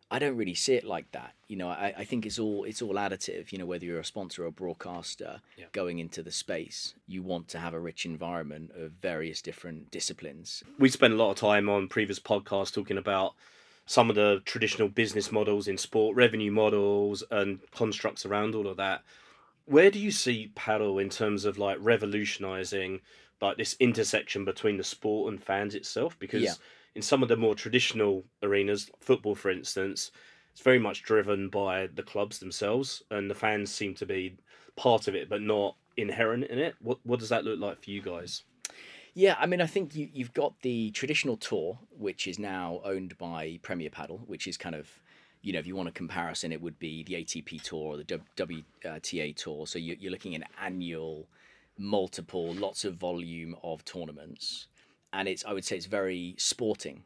I 0.09 0.19
don't 0.19 0.37
really 0.37 0.55
see 0.55 0.75
it 0.75 0.85
like 0.85 1.11
that. 1.11 1.33
You 1.47 1.57
know, 1.57 1.67
I, 1.67 1.93
I 1.97 2.03
think 2.05 2.25
it's 2.25 2.39
all 2.39 2.63
it's 2.63 2.81
all 2.81 2.93
additive. 2.93 3.51
You 3.51 3.57
know, 3.57 3.65
whether 3.65 3.85
you're 3.85 3.99
a 3.99 4.05
sponsor 4.05 4.43
or 4.43 4.47
a 4.47 4.51
broadcaster 4.51 5.41
yeah. 5.57 5.65
going 5.73 5.99
into 5.99 6.23
the 6.23 6.31
space, 6.31 6.93
you 7.07 7.21
want 7.21 7.49
to 7.49 7.59
have 7.59 7.73
a 7.73 7.79
rich 7.79 8.05
environment 8.05 8.71
of 8.75 8.91
various 9.01 9.41
different 9.41 9.91
disciplines. 9.91 10.63
We 10.79 10.89
spent 10.89 11.13
a 11.13 11.17
lot 11.17 11.31
of 11.31 11.37
time 11.37 11.67
on 11.67 11.89
previous 11.89 12.19
podcasts 12.19 12.73
talking 12.73 12.97
about 12.97 13.33
some 13.85 14.09
of 14.09 14.15
the 14.15 14.41
traditional 14.45 14.87
business 14.87 15.31
models 15.31 15.67
in 15.67 15.77
sport, 15.77 16.15
revenue 16.15 16.51
models, 16.51 17.23
and 17.29 17.59
constructs 17.71 18.25
around 18.25 18.55
all 18.55 18.67
of 18.67 18.77
that. 18.77 19.03
Where 19.65 19.91
do 19.91 19.99
you 19.99 20.11
see 20.11 20.51
paddle 20.55 20.99
in 20.99 21.09
terms 21.09 21.43
of 21.43 21.57
like 21.57 21.77
revolutionizing 21.81 23.01
like 23.41 23.57
this 23.57 23.75
intersection 23.79 24.45
between 24.45 24.77
the 24.77 24.83
sport 24.83 25.33
and 25.33 25.43
fans 25.43 25.75
itself? 25.75 26.17
Because 26.17 26.43
yeah 26.43 26.53
in 26.97 27.03
some 27.03 27.21
of 27.21 27.29
the 27.29 27.37
more 27.37 27.53
traditional 27.53 28.25
arenas, 28.41 28.89
football 28.99 29.35
for 29.35 29.51
instance, 29.51 30.09
it's 30.51 30.61
very 30.61 30.79
much 30.79 31.03
driven 31.03 31.47
by 31.47 31.87
the 31.93 32.01
clubs 32.01 32.39
themselves, 32.39 33.03
and 33.11 33.29
the 33.29 33.35
fans 33.35 33.71
seem 33.71 33.93
to 33.93 34.05
be 34.07 34.35
part 34.75 35.07
of 35.07 35.13
it, 35.13 35.29
but 35.29 35.39
not 35.39 35.75
inherent 35.95 36.45
in 36.45 36.57
it. 36.57 36.73
What 36.81 36.97
what 37.03 37.19
does 37.19 37.29
that 37.29 37.45
look 37.45 37.59
like 37.59 37.83
for 37.83 37.91
you 37.91 38.01
guys? 38.01 38.41
Yeah, 39.13 39.35
I 39.39 39.45
mean, 39.45 39.61
I 39.61 39.67
think 39.67 39.95
you, 39.95 40.09
you've 40.11 40.33
got 40.33 40.59
the 40.63 40.89
traditional 40.89 41.37
tour, 41.37 41.77
which 41.91 42.25
is 42.25 42.39
now 42.39 42.81
owned 42.83 43.15
by 43.19 43.59
Premier 43.61 43.91
Padel, 43.91 44.27
which 44.27 44.47
is 44.47 44.57
kind 44.57 44.73
of, 44.73 44.89
you 45.43 45.53
know, 45.53 45.59
if 45.59 45.67
you 45.67 45.75
want 45.75 45.89
a 45.89 45.91
comparison, 45.91 46.51
it 46.51 46.59
would 46.59 46.79
be 46.79 47.03
the 47.03 47.13
ATP 47.13 47.61
tour 47.61 47.93
or 47.93 47.97
the 47.97 48.21
WTA 48.35 49.35
tour. 49.35 49.67
So 49.67 49.77
you're 49.77 50.11
looking 50.11 50.35
at 50.35 50.49
annual, 50.59 51.27
multiple, 51.77 52.55
lots 52.55 52.85
of 52.85 52.95
volume 52.95 53.55
of 53.61 53.85
tournaments 53.85 54.67
and 55.13 55.27
it's 55.27 55.45
I 55.45 55.53
would 55.53 55.65
say 55.65 55.75
it's 55.75 55.85
very 55.85 56.35
sporting. 56.37 57.03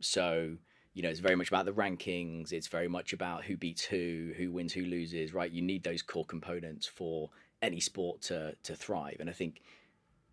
So 0.00 0.56
you 0.94 1.02
know, 1.02 1.08
it's 1.08 1.20
very 1.20 1.34
much 1.34 1.48
about 1.48 1.64
the 1.64 1.72
rankings. 1.72 2.52
It's 2.52 2.68
very 2.68 2.86
much 2.86 3.12
about 3.12 3.44
who 3.44 3.56
beats 3.56 3.84
who, 3.84 4.32
who 4.36 4.52
wins, 4.52 4.72
who 4.72 4.84
loses. 4.84 5.34
Right? 5.34 5.50
You 5.50 5.62
need 5.62 5.82
those 5.82 6.02
core 6.02 6.24
components 6.24 6.86
for 6.86 7.30
any 7.62 7.80
sport 7.80 8.22
to 8.22 8.54
to 8.62 8.74
thrive, 8.74 9.16
and 9.20 9.28
I 9.28 9.32
think 9.32 9.62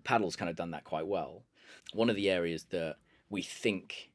paddle's 0.04 0.36
kind 0.36 0.50
of 0.50 0.56
done 0.56 0.72
that 0.72 0.84
quite 0.84 1.08
well. 1.08 1.44
One 1.94 2.10
of 2.10 2.16
the 2.16 2.30
areas 2.30 2.66
that 2.66 2.98
we 3.30 3.42
think 3.42 4.12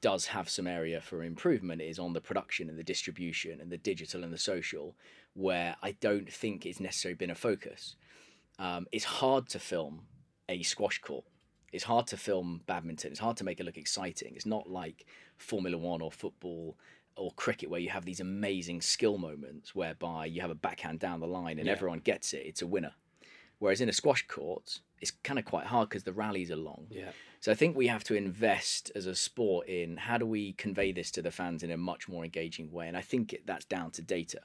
does 0.00 0.26
have 0.26 0.48
some 0.48 0.66
area 0.66 1.00
for 1.00 1.22
improvement 1.22 1.80
is 1.80 1.98
on 1.98 2.12
the 2.12 2.20
production 2.20 2.68
and 2.68 2.78
the 2.78 2.82
distribution 2.82 3.60
and 3.60 3.70
the 3.70 3.78
digital 3.78 4.24
and 4.24 4.32
the 4.32 4.38
social, 4.38 4.96
where 5.34 5.76
I 5.82 5.92
don't 5.92 6.30
think 6.30 6.66
it's 6.66 6.80
necessarily 6.80 7.16
been 7.16 7.30
a 7.30 7.36
focus. 7.36 7.96
Um, 8.58 8.86
it's 8.92 9.04
hard 9.04 9.48
to 9.50 9.58
film 9.58 10.02
a 10.48 10.62
squash 10.62 10.98
court 10.98 11.24
it's 11.72 11.84
hard 11.84 12.06
to 12.08 12.16
film 12.16 12.60
badminton. 12.66 13.10
It's 13.10 13.20
hard 13.20 13.36
to 13.38 13.44
make 13.44 13.60
it 13.60 13.64
look 13.64 13.78
exciting. 13.78 14.34
It's 14.36 14.46
not 14.46 14.68
like 14.68 15.06
Formula 15.38 15.76
One 15.76 16.02
or 16.02 16.12
football 16.12 16.76
or 17.16 17.30
cricket 17.32 17.70
where 17.70 17.80
you 17.80 17.90
have 17.90 18.04
these 18.04 18.20
amazing 18.20 18.80
skill 18.80 19.18
moments 19.18 19.74
whereby 19.74 20.26
you 20.26 20.40
have 20.40 20.50
a 20.50 20.54
backhand 20.54 20.98
down 20.98 21.20
the 21.20 21.26
line 21.26 21.58
and 21.58 21.66
yeah. 21.66 21.72
everyone 21.72 21.98
gets 21.98 22.32
it. 22.32 22.42
It's 22.46 22.62
a 22.62 22.66
winner. 22.66 22.92
Whereas 23.58 23.80
in 23.80 23.88
a 23.88 23.92
squash 23.92 24.26
court, 24.26 24.80
it's 25.00 25.10
kind 25.22 25.38
of 25.38 25.44
quite 25.44 25.66
hard 25.66 25.88
because 25.88 26.04
the 26.04 26.12
rallies 26.12 26.50
are 26.50 26.56
long. 26.56 26.86
Yeah. 26.90 27.10
So 27.42 27.50
I 27.50 27.56
think 27.56 27.76
we 27.76 27.88
have 27.88 28.04
to 28.04 28.14
invest 28.14 28.92
as 28.94 29.06
a 29.06 29.16
sport 29.16 29.66
in 29.66 29.96
how 29.96 30.16
do 30.16 30.24
we 30.24 30.52
convey 30.52 30.92
this 30.92 31.10
to 31.10 31.22
the 31.22 31.32
fans 31.32 31.64
in 31.64 31.72
a 31.72 31.76
much 31.76 32.08
more 32.08 32.22
engaging 32.22 32.70
way, 32.70 32.86
and 32.86 32.96
I 32.96 33.00
think 33.00 33.36
that's 33.44 33.64
down 33.64 33.90
to 33.92 34.02
data. 34.02 34.42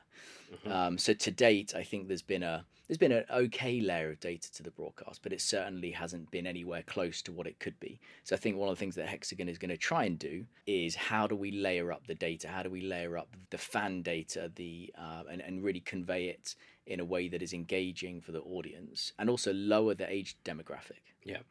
Mm-hmm. 0.51 0.72
Um, 0.72 0.98
so 0.98 1.13
to 1.13 1.30
date, 1.30 1.75
I 1.75 1.84
think 1.84 2.08
there's 2.08 2.24
been 2.24 2.42
a 2.42 2.66
there's 2.88 2.98
been 2.98 3.12
an 3.12 3.25
okay 3.32 3.82
layer 3.82 4.10
of 4.10 4.20
data 4.20 4.51
to 4.54 4.63
the 4.63 4.72
broadcast, 4.72 5.22
but 5.22 5.32
it 5.32 5.42
certainly 5.42 5.92
hasn't 5.92 6.32
been 6.32 6.48
anywhere 6.48 6.82
close 6.82 7.22
to 7.24 7.32
what 7.32 7.46
it 7.46 7.60
could 7.60 7.80
be. 7.80 8.00
So 8.24 8.36
I 8.36 8.39
think 8.39 8.58
one 8.58 8.68
of 8.68 8.75
the 8.75 8.80
things 8.80 8.96
that 8.96 9.08
Hexagon 9.08 9.48
is 9.48 9.60
going 9.60 9.70
to 9.70 9.77
try 9.77 10.06
and 10.06 10.18
do 10.18 10.46
is 10.66 10.96
how 10.96 11.27
do 11.27 11.36
we 11.36 11.51
layer 11.51 11.92
up 11.92 12.08
the 12.08 12.16
data? 12.16 12.48
How 12.48 12.63
do 12.63 12.72
we 12.72 12.82
layer 12.82 13.16
up 13.16 13.27
the 13.51 13.60
fan 13.60 14.01
data, 14.01 14.51
the 14.56 14.92
uh, 14.98 15.22
and 15.30 15.42
and 15.42 15.63
really 15.63 15.82
convey 15.82 16.30
it 16.30 16.56
in 16.88 17.00
a 17.00 17.06
way 17.06 17.27
that 17.27 17.44
is 17.44 17.54
engaging 17.54 18.22
for 18.22 18.32
the 18.32 18.42
audience, 18.42 19.13
and 19.20 19.30
also 19.30 19.54
lower 19.54 19.94
the 19.94 20.12
age 20.12 20.36
demographic. 20.44 21.04
Yeah. 21.24 21.44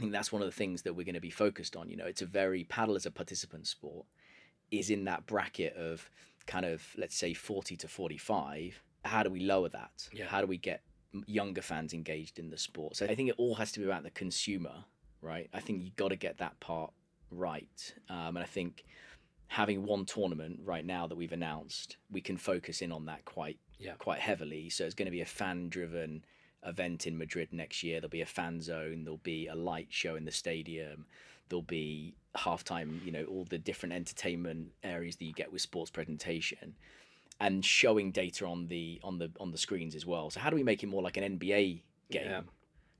I 0.00 0.02
think 0.02 0.12
that's 0.12 0.32
one 0.32 0.40
of 0.40 0.48
the 0.48 0.52
things 0.56 0.82
that 0.82 0.94
we're 0.96 1.04
going 1.04 1.14
to 1.14 1.20
be 1.20 1.30
focused 1.30 1.76
on. 1.76 1.90
You 1.90 1.96
know, 1.98 2.06
it's 2.06 2.22
a 2.22 2.26
very 2.26 2.64
paddle 2.64 2.96
as 2.96 3.04
a 3.04 3.10
participant 3.10 3.66
sport 3.66 4.06
is 4.70 4.88
in 4.88 5.04
that 5.04 5.26
bracket 5.26 5.76
of 5.76 6.08
kind 6.46 6.64
of 6.64 6.82
let's 6.96 7.14
say 7.14 7.34
40 7.34 7.76
to 7.76 7.86
45 7.86 8.82
how 9.04 9.22
do 9.22 9.28
we 9.30 9.40
lower 9.40 9.68
that 9.68 10.08
yeah. 10.12 10.24
how 10.26 10.40
do 10.40 10.46
we 10.46 10.56
get 10.56 10.82
younger 11.26 11.60
fans 11.60 11.92
engaged 11.92 12.38
in 12.38 12.48
the 12.50 12.56
sport 12.56 12.96
so 12.96 13.04
i 13.04 13.14
think 13.14 13.28
it 13.28 13.34
all 13.36 13.54
has 13.56 13.70
to 13.72 13.80
be 13.80 13.84
about 13.84 14.02
the 14.04 14.10
consumer 14.10 14.72
right 15.22 15.48
i 15.52 15.60
think 15.60 15.82
you 15.82 15.90
got 15.96 16.08
to 16.08 16.16
get 16.16 16.38
that 16.38 16.58
part 16.60 16.92
right 17.30 17.94
um, 18.08 18.36
and 18.36 18.38
i 18.38 18.44
think 18.44 18.84
having 19.48 19.84
one 19.84 20.04
tournament 20.04 20.58
right 20.64 20.84
now 20.84 21.06
that 21.06 21.16
we've 21.16 21.32
announced 21.32 21.96
we 22.10 22.20
can 22.20 22.36
focus 22.36 22.80
in 22.80 22.90
on 22.90 23.04
that 23.06 23.24
quite 23.24 23.58
Yeah. 23.78 23.94
quite 23.98 24.20
heavily. 24.20 24.70
So 24.70 24.84
it's 24.84 24.94
going 24.94 25.06
to 25.06 25.10
be 25.12 25.22
a 25.22 25.26
fan 25.26 25.68
driven 25.68 26.24
event 26.66 27.06
in 27.06 27.16
Madrid 27.18 27.48
next 27.52 27.82
year. 27.82 28.00
There'll 28.00 28.10
be 28.10 28.20
a 28.20 28.26
fan 28.26 28.60
zone. 28.60 29.04
There'll 29.04 29.18
be 29.18 29.46
a 29.46 29.54
light 29.54 29.88
show 29.90 30.16
in 30.16 30.24
the 30.24 30.32
stadium. 30.32 31.06
There'll 31.48 31.62
be 31.62 32.14
halftime. 32.36 33.04
You 33.04 33.12
know 33.12 33.24
all 33.24 33.44
the 33.44 33.58
different 33.58 33.92
entertainment 33.94 34.68
areas 34.84 35.16
that 35.16 35.24
you 35.24 35.32
get 35.32 35.52
with 35.52 35.62
sports 35.62 35.90
presentation, 35.90 36.74
and 37.40 37.64
showing 37.64 38.12
data 38.12 38.46
on 38.46 38.68
the 38.68 39.00
on 39.02 39.18
the 39.18 39.30
on 39.40 39.50
the 39.50 39.58
screens 39.58 39.94
as 39.94 40.06
well. 40.06 40.30
So 40.30 40.40
how 40.40 40.50
do 40.50 40.56
we 40.56 40.62
make 40.62 40.82
it 40.82 40.86
more 40.86 41.02
like 41.02 41.16
an 41.16 41.38
NBA 41.38 41.82
game 42.10 42.22
Yeah. 42.26 42.40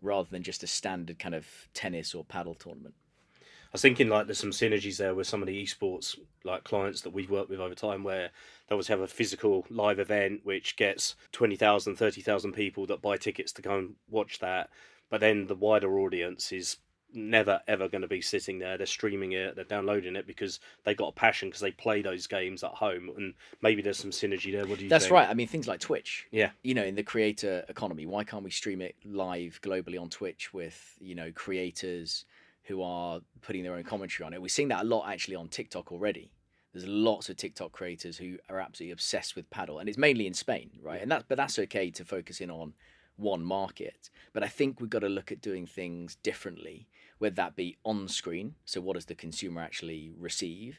rather 0.02 0.28
than 0.30 0.42
just 0.42 0.62
a 0.62 0.66
standard 0.66 1.18
kind 1.18 1.34
of 1.34 1.46
tennis 1.74 2.14
or 2.14 2.24
paddle 2.24 2.54
tournament? 2.54 2.94
I 3.38 3.74
was 3.74 3.82
thinking 3.82 4.08
like 4.08 4.26
there's 4.26 4.38
some 4.38 4.50
synergies 4.50 4.96
there 4.96 5.14
with 5.14 5.28
some 5.28 5.42
of 5.42 5.46
the 5.46 5.62
esports 5.62 6.18
like 6.42 6.64
clients 6.64 7.02
that 7.02 7.10
we've 7.10 7.30
worked 7.30 7.50
with 7.50 7.60
over 7.60 7.76
time 7.76 8.02
where 8.02 8.30
they 8.70 8.74
always 8.74 8.86
have 8.86 9.00
a 9.00 9.08
physical 9.08 9.66
live 9.68 9.98
event 9.98 10.42
which 10.44 10.76
gets 10.76 11.16
20,000, 11.32 11.96
30,000 11.96 12.52
people 12.52 12.86
that 12.86 13.02
buy 13.02 13.16
tickets 13.16 13.50
to 13.52 13.62
go 13.62 13.76
and 13.76 13.96
watch 14.08 14.38
that. 14.38 14.70
But 15.10 15.20
then 15.20 15.48
the 15.48 15.56
wider 15.56 15.98
audience 15.98 16.52
is 16.52 16.76
never 17.12 17.60
ever 17.66 17.88
going 17.88 18.02
to 18.02 18.08
be 18.08 18.22
sitting 18.22 18.60
there. 18.60 18.78
They're 18.78 18.86
streaming 18.86 19.32
it, 19.32 19.56
they're 19.56 19.64
downloading 19.64 20.14
it 20.14 20.24
because 20.24 20.60
they 20.84 20.94
got 20.94 21.08
a 21.08 21.12
passion 21.12 21.48
because 21.48 21.60
they 21.60 21.72
play 21.72 22.00
those 22.00 22.28
games 22.28 22.62
at 22.62 22.70
home 22.70 23.10
and 23.16 23.34
maybe 23.60 23.82
there's 23.82 23.98
some 23.98 24.12
synergy 24.12 24.52
there. 24.52 24.60
What 24.60 24.78
do 24.78 24.84
you 24.84 24.88
think? 24.88 24.90
That's 24.90 25.06
think? 25.06 25.14
right. 25.14 25.28
I 25.28 25.34
mean, 25.34 25.48
things 25.48 25.66
like 25.66 25.80
Twitch. 25.80 26.28
Yeah. 26.30 26.50
You 26.62 26.74
know, 26.74 26.84
in 26.84 26.94
the 26.94 27.02
creator 27.02 27.64
economy, 27.68 28.06
why 28.06 28.22
can't 28.22 28.44
we 28.44 28.52
stream 28.52 28.82
it 28.82 28.94
live 29.04 29.58
globally 29.64 30.00
on 30.00 30.10
Twitch 30.10 30.54
with 30.54 30.96
you 31.00 31.16
know 31.16 31.32
creators 31.32 32.24
who 32.62 32.82
are 32.82 33.20
putting 33.40 33.64
their 33.64 33.74
own 33.74 33.82
commentary 33.82 34.28
on 34.28 34.32
it? 34.32 34.40
We're 34.40 34.46
seeing 34.46 34.68
that 34.68 34.82
a 34.82 34.86
lot 34.86 35.08
actually 35.08 35.34
on 35.34 35.48
TikTok 35.48 35.90
already. 35.90 36.30
There's 36.72 36.86
lots 36.86 37.28
of 37.28 37.36
TikTok 37.36 37.72
creators 37.72 38.18
who 38.18 38.38
are 38.48 38.60
absolutely 38.60 38.92
obsessed 38.92 39.34
with 39.34 39.50
paddle, 39.50 39.78
and 39.78 39.88
it's 39.88 39.98
mainly 39.98 40.26
in 40.26 40.34
Spain, 40.34 40.70
right? 40.82 41.02
And 41.02 41.10
that, 41.10 41.24
but 41.28 41.36
that's 41.36 41.58
okay 41.58 41.90
to 41.90 42.04
focus 42.04 42.40
in 42.40 42.50
on 42.50 42.74
one 43.16 43.42
market. 43.42 44.08
But 44.32 44.44
I 44.44 44.48
think 44.48 44.80
we've 44.80 44.88
got 44.88 45.00
to 45.00 45.08
look 45.08 45.32
at 45.32 45.40
doing 45.40 45.66
things 45.66 46.16
differently, 46.16 46.86
whether 47.18 47.34
that 47.36 47.56
be 47.56 47.76
on 47.84 48.08
screen. 48.08 48.54
So, 48.64 48.80
what 48.80 48.94
does 48.94 49.06
the 49.06 49.14
consumer 49.14 49.60
actually 49.60 50.12
receive? 50.16 50.78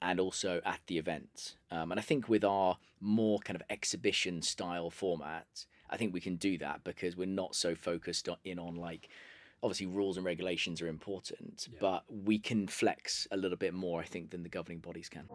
and 0.00 0.20
also 0.20 0.60
at 0.64 0.80
the 0.86 0.98
event. 0.98 1.56
Um, 1.70 1.90
and 1.90 1.98
I 1.98 2.02
think 2.02 2.28
with 2.28 2.44
our 2.44 2.78
more 3.00 3.38
kind 3.40 3.56
of 3.56 3.62
exhibition 3.68 4.42
style 4.42 4.90
format, 4.90 5.66
I 5.90 5.96
think 5.96 6.12
we 6.12 6.20
can 6.20 6.36
do 6.36 6.58
that 6.58 6.84
because 6.84 7.16
we're 7.16 7.26
not 7.26 7.54
so 7.54 7.74
focused 7.74 8.28
on, 8.28 8.36
in 8.44 8.58
on 8.58 8.76
like, 8.76 9.08
obviously 9.62 9.86
rules 9.86 10.16
and 10.16 10.24
regulations 10.24 10.80
are 10.80 10.88
important, 10.88 11.68
but 11.80 12.04
we 12.08 12.38
can 12.38 12.66
flex 12.66 13.26
a 13.30 13.36
little 13.36 13.58
bit 13.58 13.74
more, 13.74 14.00
I 14.00 14.04
think, 14.04 14.30
than 14.30 14.42
the 14.42 14.48
governing 14.48 14.78
bodies 14.78 15.08
can. 15.08 15.28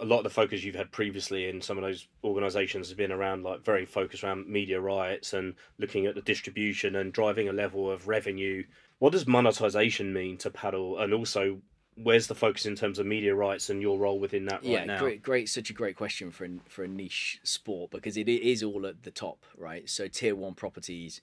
a 0.00 0.04
lot 0.04 0.18
of 0.18 0.24
the 0.24 0.30
focus 0.30 0.64
you've 0.64 0.74
had 0.74 0.90
previously 0.90 1.48
in 1.48 1.62
some 1.62 1.78
of 1.78 1.84
those 1.84 2.08
organisations 2.24 2.88
has 2.88 2.96
been 2.96 3.12
around 3.12 3.44
like 3.44 3.64
very 3.64 3.86
focused 3.86 4.24
around 4.24 4.48
media 4.48 4.80
rights 4.80 5.32
and 5.32 5.54
looking 5.78 6.06
at 6.06 6.16
the 6.16 6.22
distribution 6.22 6.96
and 6.96 7.12
driving 7.12 7.48
a 7.48 7.52
level 7.52 7.88
of 7.88 8.08
revenue. 8.08 8.64
What 8.98 9.12
does 9.12 9.28
monetization 9.28 10.12
mean 10.12 10.38
to 10.38 10.50
paddle, 10.50 10.98
and 10.98 11.14
also 11.14 11.60
where's 11.96 12.26
the 12.26 12.34
focus 12.34 12.66
in 12.66 12.74
terms 12.74 12.98
of 12.98 13.06
media 13.06 13.34
rights 13.34 13.70
and 13.70 13.82
your 13.82 13.98
role 13.98 14.18
within 14.18 14.46
that 14.46 14.62
right 14.62 14.64
yeah, 14.64 14.84
now? 14.84 14.98
great, 14.98 15.22
great, 15.22 15.48
such 15.48 15.70
a 15.70 15.72
great 15.72 15.96
question 15.96 16.30
for 16.30 16.44
a, 16.44 16.50
for 16.68 16.84
a 16.84 16.88
niche 16.88 17.40
sport 17.42 17.90
because 17.90 18.16
it 18.16 18.28
is 18.28 18.62
all 18.62 18.86
at 18.86 19.02
the 19.02 19.10
top, 19.10 19.44
right? 19.56 19.88
So 19.88 20.08
tier 20.08 20.34
one 20.34 20.54
properties, 20.54 21.20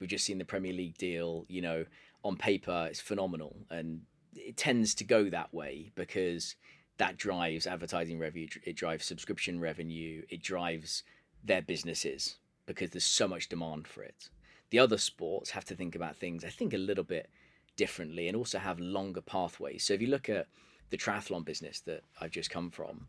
we've 0.00 0.10
just 0.10 0.24
seen 0.24 0.38
the 0.38 0.44
Premier 0.44 0.72
League 0.72 0.98
deal. 0.98 1.44
You 1.48 1.62
know, 1.62 1.84
on 2.24 2.36
paper, 2.36 2.88
it's 2.90 3.00
phenomenal, 3.00 3.56
and 3.70 4.02
it 4.34 4.56
tends 4.56 4.94
to 4.96 5.04
go 5.04 5.30
that 5.30 5.54
way 5.54 5.90
because 5.94 6.56
that 6.98 7.16
drives 7.16 7.66
advertising 7.66 8.18
revenue, 8.18 8.48
it 8.64 8.76
drives 8.76 9.06
subscription 9.06 9.60
revenue, 9.60 10.22
it 10.28 10.42
drives 10.42 11.04
their 11.44 11.62
businesses 11.62 12.36
because 12.66 12.90
there's 12.90 13.04
so 13.04 13.28
much 13.28 13.48
demand 13.48 13.86
for 13.86 14.02
it. 14.02 14.28
The 14.70 14.80
other 14.80 14.98
sports 14.98 15.50
have 15.50 15.64
to 15.66 15.76
think 15.76 15.94
about 15.94 16.16
things, 16.16 16.44
I 16.44 16.50
think, 16.50 16.74
a 16.74 16.78
little 16.78 17.04
bit 17.04 17.30
differently 17.78 18.28
and 18.28 18.36
also 18.36 18.58
have 18.58 18.78
longer 18.78 19.22
pathways. 19.22 19.84
So 19.84 19.94
if 19.94 20.02
you 20.02 20.08
look 20.08 20.28
at 20.28 20.48
the 20.90 20.98
triathlon 20.98 21.46
business 21.46 21.80
that 21.82 22.02
I've 22.20 22.32
just 22.32 22.50
come 22.50 22.70
from, 22.70 23.06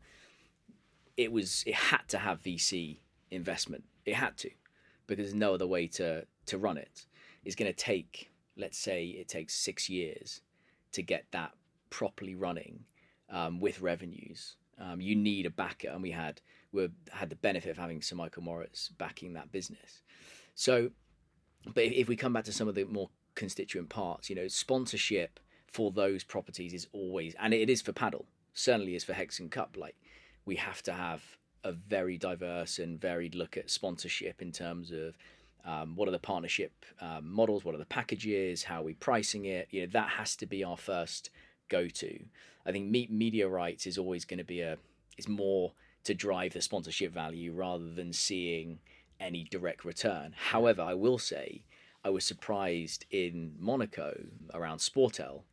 it 1.18 1.34
was 1.34 1.64
it 1.68 1.76
had 1.76 2.08
to 2.10 2.20
have 2.20 2.42
VC 2.42 3.00
investment. 3.32 3.84
It 4.06 4.16
had 4.16 4.38
to, 4.38 4.50
because 5.08 5.26
there's 5.26 5.34
no 5.34 5.54
other 5.54 5.68
way 5.68 5.88
to 5.88 6.26
to 6.46 6.58
run 6.58 6.78
it. 6.78 7.06
It's 7.44 7.56
going 7.56 7.72
to 7.72 7.76
take, 7.76 8.30
let's 8.56 8.78
say, 8.78 9.06
it 9.08 9.28
takes 9.28 9.56
six 9.56 9.90
years 9.90 10.42
to 10.92 11.02
get 11.02 11.26
that 11.32 11.52
properly 11.90 12.36
running 12.36 12.86
um, 13.30 13.60
with 13.60 13.82
revenues. 13.82 14.56
Um, 14.80 15.02
you 15.02 15.16
need 15.16 15.46
a 15.46 15.50
backer, 15.50 15.90
and 15.90 16.02
we 16.02 16.12
had 16.12 16.42
we 16.72 16.88
had 17.12 17.30
the 17.30 17.36
benefit 17.36 17.72
of 17.72 17.78
having 17.78 18.02
Sir 18.02 18.16
Michael 18.16 18.44
Moritz 18.44 18.90
backing 18.98 19.34
that 19.34 19.52
business. 19.52 20.04
So, 20.56 20.92
but 21.74 21.84
if, 21.84 21.94
if 21.94 22.08
we 22.08 22.16
come 22.16 22.34
back 22.34 22.46
to 22.46 22.54
some 22.54 22.68
of 22.68 22.76
the 22.76 22.86
more 22.86 23.10
constituent 23.40 23.88
parts, 23.88 24.30
you 24.30 24.36
know, 24.36 24.50
sponsorship 24.50 25.40
for 25.72 25.92
those 25.92 26.26
properties 26.26 26.74
is 26.74 26.88
always, 26.92 27.34
and 27.40 27.54
it 27.54 27.70
is 27.70 27.82
for 27.82 27.94
paddle, 27.94 28.26
certainly 28.54 28.96
is 28.96 29.06
for 29.06 29.14
Hexagon 29.14 29.50
Cup. 29.50 29.78
Like 29.80 29.96
we 30.46 30.58
have 30.58 30.84
to 30.84 30.92
have 30.92 31.24
a 31.64 31.72
very 31.72 32.18
diverse 32.18 32.80
and 32.80 33.00
varied 33.00 33.36
look 33.36 33.56
at 33.56 33.70
sponsorship 33.70 34.42
in 34.42 34.52
terms 34.52 34.92
of 34.92 35.18
um, 35.64 35.96
what 35.96 36.10
are 36.10 36.12
the 36.12 36.20
partnership 36.20 36.74
um, 37.00 37.32
models, 37.32 37.64
what 37.64 37.74
are 37.74 37.80
the 37.80 37.86
packages, 37.86 38.64
how 38.64 38.82
are 38.82 38.84
we 38.84 38.94
pricing 38.94 39.46
it. 39.46 39.70
You 39.72 39.82
know, 39.82 39.88
that 39.94 40.10
has 40.10 40.36
to 40.38 40.46
be 40.46 40.66
our 40.66 40.78
first 40.78 41.30
go 41.70 41.88
to. 41.88 42.20
I 42.66 42.74
think 42.74 42.90
me- 42.90 43.08
media 43.10 43.48
rights 43.48 43.88
is 43.88 43.98
always 43.98 44.26
going 44.26 44.40
to 44.40 44.44
be 44.44 44.60
a 44.60 44.78
is 45.18 45.30
more 45.30 45.72
to 46.04 46.14
drive 46.14 46.52
the 46.54 46.62
sponsorship 46.62 47.14
value 47.14 47.54
rather 47.54 47.90
than 47.90 48.12
seeing 48.12 48.80
any 49.18 49.46
direct 49.46 49.86
return. 49.86 50.34
However, 50.36 50.82
I 50.82 50.94
will 50.94 51.18
say 51.18 51.64
I 52.04 52.10
was 52.10 52.24
surprised 52.26 53.06
in 53.12 53.56
Monaco 53.58 54.28
around 54.54 54.80
Sportel, 54.80 55.44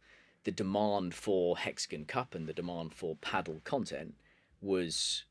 the 0.44 0.52
demand 0.52 1.14
for 1.14 1.58
Hexagon 1.58 2.04
Cup 2.04 2.34
and 2.34 2.46
the 2.46 2.52
demand 2.52 2.94
for 2.94 3.16
paddle 3.16 3.60
content 3.64 4.14
was 4.60 5.24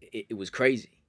it, 0.00 0.26
it 0.30 0.34
was 0.34 0.50
crazy. 0.50 1.00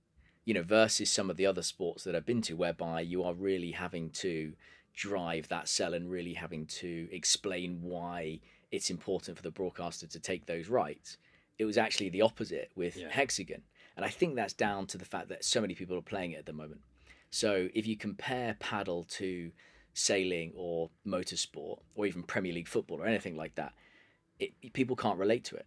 You 0.46 0.54
know, 0.54 0.64
versus 0.64 1.12
some 1.12 1.30
of 1.30 1.36
the 1.36 1.46
other 1.46 1.62
sports 1.62 2.04
that 2.06 2.16
I've 2.16 2.26
been 2.26 2.42
to, 2.44 2.56
whereby 2.56 3.02
you 3.02 3.24
are 3.24 3.34
really 3.34 3.72
having 3.72 4.12
to 4.12 4.54
drive 4.94 5.50
that 5.50 5.68
sell 5.68 5.94
and 5.94 6.10
really 6.10 6.34
having 6.34 6.66
to 6.66 7.10
explain 7.12 7.80
why 7.82 8.40
it's 8.72 8.90
important 8.90 9.38
for 9.38 9.44
the 9.44 9.52
broadcaster 9.52 10.08
to 10.08 10.20
take 10.20 10.46
those 10.46 10.70
rights. 10.70 11.18
It 11.60 11.66
was 11.66 11.78
actually 11.78 12.10
the 12.10 12.22
opposite 12.22 12.72
with 12.76 12.96
Yeah. 12.96 13.10
Hexagon. 13.10 13.64
And 13.96 14.06
I 14.06 14.10
think 14.10 14.36
that's 14.36 14.54
down 14.54 14.88
to 14.88 14.98
the 14.98 15.06
fact 15.06 15.28
that 15.30 15.44
so 15.44 15.60
many 15.60 15.74
people 15.76 15.98
are 15.98 16.02
playing 16.02 16.32
it 16.32 16.40
at 16.40 16.46
the 16.46 16.54
moment. 16.54 16.82
So 17.30 17.70
if 17.74 17.86
you 17.86 17.98
compare 17.98 18.56
paddle 18.60 19.06
to 19.10 19.52
sailing 19.94 20.54
or 20.56 20.90
motorsport 21.06 21.80
or 21.96 22.06
even 22.06 22.24
Premier 22.24 22.54
League 22.54 22.68
football 22.68 23.02
or 23.02 23.08
anything 23.08 23.36
like 23.36 23.56
that, 23.56 23.74
it, 24.40 24.52
people 24.74 24.96
can't 24.96 25.18
relate 25.18 25.44
to 25.46 25.56
it. 25.56 25.66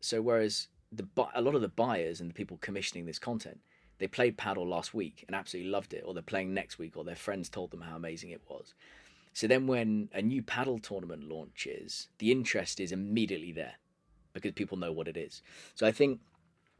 So 0.00 0.22
whereas 0.22 0.68
the 0.90 1.06
a 1.34 1.40
lot 1.40 1.54
of 1.54 1.62
the 1.62 1.68
buyers 1.68 2.20
and 2.20 2.30
the 2.30 2.34
people 2.34 2.58
commissioning 2.60 3.06
this 3.06 3.18
content, 3.18 3.60
they 3.98 4.06
played 4.06 4.36
paddle 4.36 4.66
last 4.66 4.94
week 4.94 5.24
and 5.26 5.34
absolutely 5.34 5.70
loved 5.70 5.94
it, 5.94 6.02
or 6.06 6.14
they're 6.14 6.22
playing 6.22 6.54
next 6.54 6.78
week, 6.78 6.96
or 6.96 7.04
their 7.04 7.16
friends 7.16 7.48
told 7.48 7.70
them 7.70 7.80
how 7.80 7.96
amazing 7.96 8.30
it 8.30 8.42
was. 8.48 8.74
So 9.32 9.46
then 9.46 9.66
when 9.66 10.08
a 10.12 10.20
new 10.20 10.42
paddle 10.42 10.78
tournament 10.78 11.28
launches, 11.28 12.08
the 12.18 12.30
interest 12.30 12.80
is 12.80 12.92
immediately 12.92 13.52
there 13.52 13.74
because 14.34 14.52
people 14.52 14.76
know 14.76 14.92
what 14.92 15.08
it 15.08 15.16
is. 15.16 15.42
So 15.74 15.86
I 15.86 15.92
think 15.92 16.20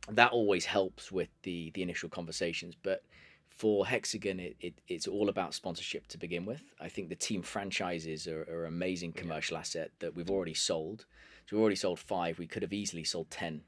that 0.08 0.32
always 0.32 0.64
helps 0.64 1.10
with 1.12 1.28
the 1.42 1.70
the 1.74 1.82
initial 1.82 2.08
conversations. 2.08 2.74
But 2.80 3.02
for 3.62 3.86
Hexagon, 3.86 4.40
it, 4.40 4.56
it 4.60 4.74
it's 4.88 5.06
all 5.06 5.28
about 5.28 5.54
sponsorship 5.54 6.08
to 6.08 6.18
begin 6.18 6.44
with. 6.44 6.62
I 6.80 6.88
think 6.88 7.08
the 7.08 7.14
team 7.28 7.42
franchises 7.42 8.26
are, 8.26 8.42
are 8.52 8.64
an 8.64 8.74
amazing 8.74 9.12
commercial 9.12 9.56
asset 9.56 9.92
that 10.00 10.16
we've 10.16 10.30
already 10.34 10.54
sold. 10.54 11.06
So 11.46 11.54
we've 11.54 11.60
already 11.62 11.76
sold 11.76 12.00
five. 12.00 12.40
We 12.40 12.48
could 12.48 12.62
have 12.62 12.72
easily 12.72 13.04
sold 13.04 13.30
ten 13.30 13.62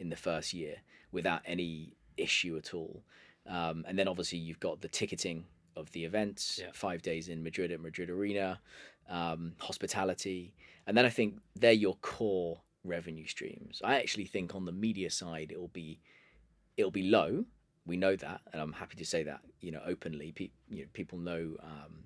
in 0.00 0.08
the 0.08 0.16
first 0.16 0.52
year 0.52 0.76
without 1.12 1.42
any 1.46 1.92
issue 2.16 2.56
at 2.56 2.74
all. 2.74 3.04
Um, 3.46 3.84
and 3.86 3.96
then 3.96 4.08
obviously 4.08 4.38
you've 4.38 4.58
got 4.68 4.80
the 4.80 4.88
ticketing 4.88 5.44
of 5.76 5.92
the 5.92 6.04
events, 6.04 6.58
Yeah. 6.60 6.72
five 6.72 7.00
days 7.02 7.28
in 7.28 7.44
Madrid 7.44 7.70
at 7.70 7.80
Madrid 7.80 8.10
Arena, 8.10 8.60
um, 9.08 9.52
hospitality, 9.60 10.54
and 10.88 10.96
then 10.96 11.04
I 11.06 11.10
think 11.10 11.38
they're 11.54 11.72
your 11.86 11.96
core 12.02 12.62
revenue 12.82 13.26
streams. 13.28 13.80
I 13.84 13.92
actually 14.00 14.24
think 14.26 14.56
on 14.56 14.64
the 14.64 14.72
media 14.72 15.10
side 15.10 15.52
it'll 15.52 15.68
be 15.82 16.00
it'll 16.76 16.90
be 16.90 17.08
low. 17.20 17.44
We 17.86 17.96
know 17.96 18.16
that, 18.16 18.40
and 18.52 18.60
I'm 18.60 18.72
happy 18.72 18.96
to 18.96 19.04
say 19.04 19.22
that 19.22 19.40
you 19.60 19.70
know 19.70 19.80
openly. 19.86 20.32
Pe- 20.32 20.50
you 20.68 20.82
know, 20.82 20.88
people 20.92 21.18
know 21.18 21.56
um, 21.62 22.04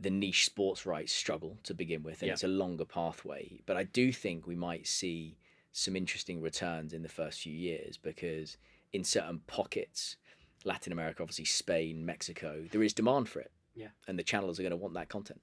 the 0.00 0.10
niche 0.10 0.44
sports 0.44 0.84
rights 0.86 1.12
struggle 1.12 1.58
to 1.64 1.74
begin 1.74 2.02
with, 2.02 2.20
and 2.22 2.26
Yeah. 2.28 2.32
it's 2.32 2.44
a 2.44 2.48
longer 2.48 2.84
pathway. 2.84 3.60
But 3.66 3.76
I 3.76 3.84
do 3.84 4.12
think 4.12 4.46
we 4.46 4.56
might 4.56 4.86
see 4.86 5.36
some 5.70 5.94
interesting 5.96 6.40
returns 6.42 6.92
in 6.92 7.02
the 7.02 7.08
first 7.08 7.40
few 7.40 7.52
years 7.54 7.96
because 7.96 8.56
in 8.92 9.04
certain 9.04 9.40
pockets, 9.46 10.16
Latin 10.64 10.92
America, 10.92 11.22
obviously 11.22 11.44
Spain, 11.46 12.04
Mexico, 12.04 12.66
there 12.70 12.82
is 12.82 12.92
demand 12.92 13.28
for 13.28 13.40
it. 13.40 13.50
Yeah. 13.74 13.88
And 14.06 14.18
the 14.18 14.22
channels 14.22 14.58
are 14.58 14.62
going 14.62 14.70
to 14.72 14.76
want 14.76 14.94
that 14.94 15.08
content. 15.08 15.40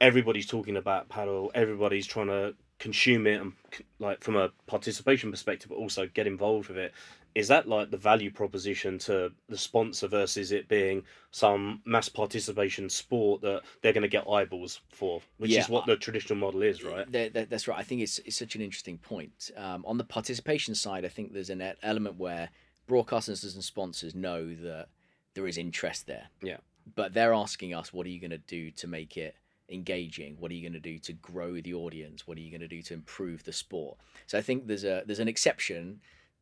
everybody's 0.00 0.46
talking 0.46 0.76
about 0.76 1.08
paddle, 1.08 1.50
everybody's 1.54 2.06
trying 2.06 2.26
to 2.28 2.54
consume 2.84 3.26
it 3.26 3.40
and 3.40 3.52
like 3.98 4.22
from 4.22 4.36
a 4.36 4.50
participation 4.66 5.30
perspective, 5.30 5.68
but 5.70 5.76
also 5.76 6.06
get 6.06 6.26
involved 6.26 6.68
with 6.68 6.76
it. 6.78 6.92
Is 7.34 7.48
that 7.48 7.66
like 7.66 7.90
the 7.90 7.96
value 7.96 8.30
proposition 8.30 8.98
to 9.08 9.32
the 9.48 9.58
sponsor 9.58 10.06
versus 10.06 10.52
it 10.52 10.68
being 10.68 11.02
some 11.32 11.80
mass 11.84 12.08
participation 12.08 12.88
sport 12.88 13.40
that 13.40 13.62
they're 13.80 13.92
going 13.92 14.02
to 14.10 14.16
get 14.18 14.28
eyeballs 14.28 14.80
for, 14.90 15.20
which 15.38 15.50
Yeah, 15.50 15.60
is 15.62 15.68
what 15.68 15.86
the 15.86 15.96
traditional 15.96 16.38
model 16.38 16.62
is, 16.62 16.84
right? 16.84 17.10
That- 17.10 17.32
that- 17.34 17.50
that's 17.50 17.66
right. 17.66 17.78
I 17.78 17.82
think 17.82 18.02
it's, 18.02 18.18
it's 18.20 18.36
such 18.36 18.54
an 18.54 18.62
interesting 18.62 18.98
point. 18.98 19.50
Um, 19.56 19.84
on 19.86 19.98
the 19.98 20.04
participation 20.04 20.74
side, 20.76 21.04
I 21.04 21.08
think 21.08 21.32
there's 21.32 21.50
an 21.50 21.62
element 21.82 22.16
where 22.18 22.50
broadcasters 22.88 23.54
and 23.54 23.64
sponsors 23.64 24.14
know 24.14 24.54
that 24.54 24.86
there 25.34 25.48
is 25.48 25.58
interest 25.58 26.06
there. 26.06 26.26
Yeah. 26.42 26.58
But 26.94 27.14
they're 27.14 27.34
asking 27.34 27.74
us, 27.74 27.92
what 27.92 28.06
are 28.06 28.10
you 28.10 28.20
going 28.20 28.30
to 28.30 28.38
do 28.38 28.70
to 28.72 28.86
make 28.86 29.16
it 29.16 29.34
engaging? 29.68 30.36
What 30.38 30.50
are 30.50 30.54
you 30.54 30.62
going 30.62 30.74
to 30.74 30.80
do 30.80 30.98
to 30.98 31.12
grow 31.14 31.60
the 31.60 31.74
audience? 31.74 32.26
What 32.26 32.38
are 32.38 32.40
you 32.40 32.50
going 32.50 32.60
to 32.60 32.68
do 32.68 32.82
to 32.82 32.94
improve 32.94 33.44
the 33.44 33.52
sport? 33.52 33.98
So 34.26 34.38
I 34.38 34.42
think 34.42 34.66
there's 34.66 34.84
a 34.84 35.02
there's 35.06 35.20
an 35.20 35.28
exception, 35.28 36.00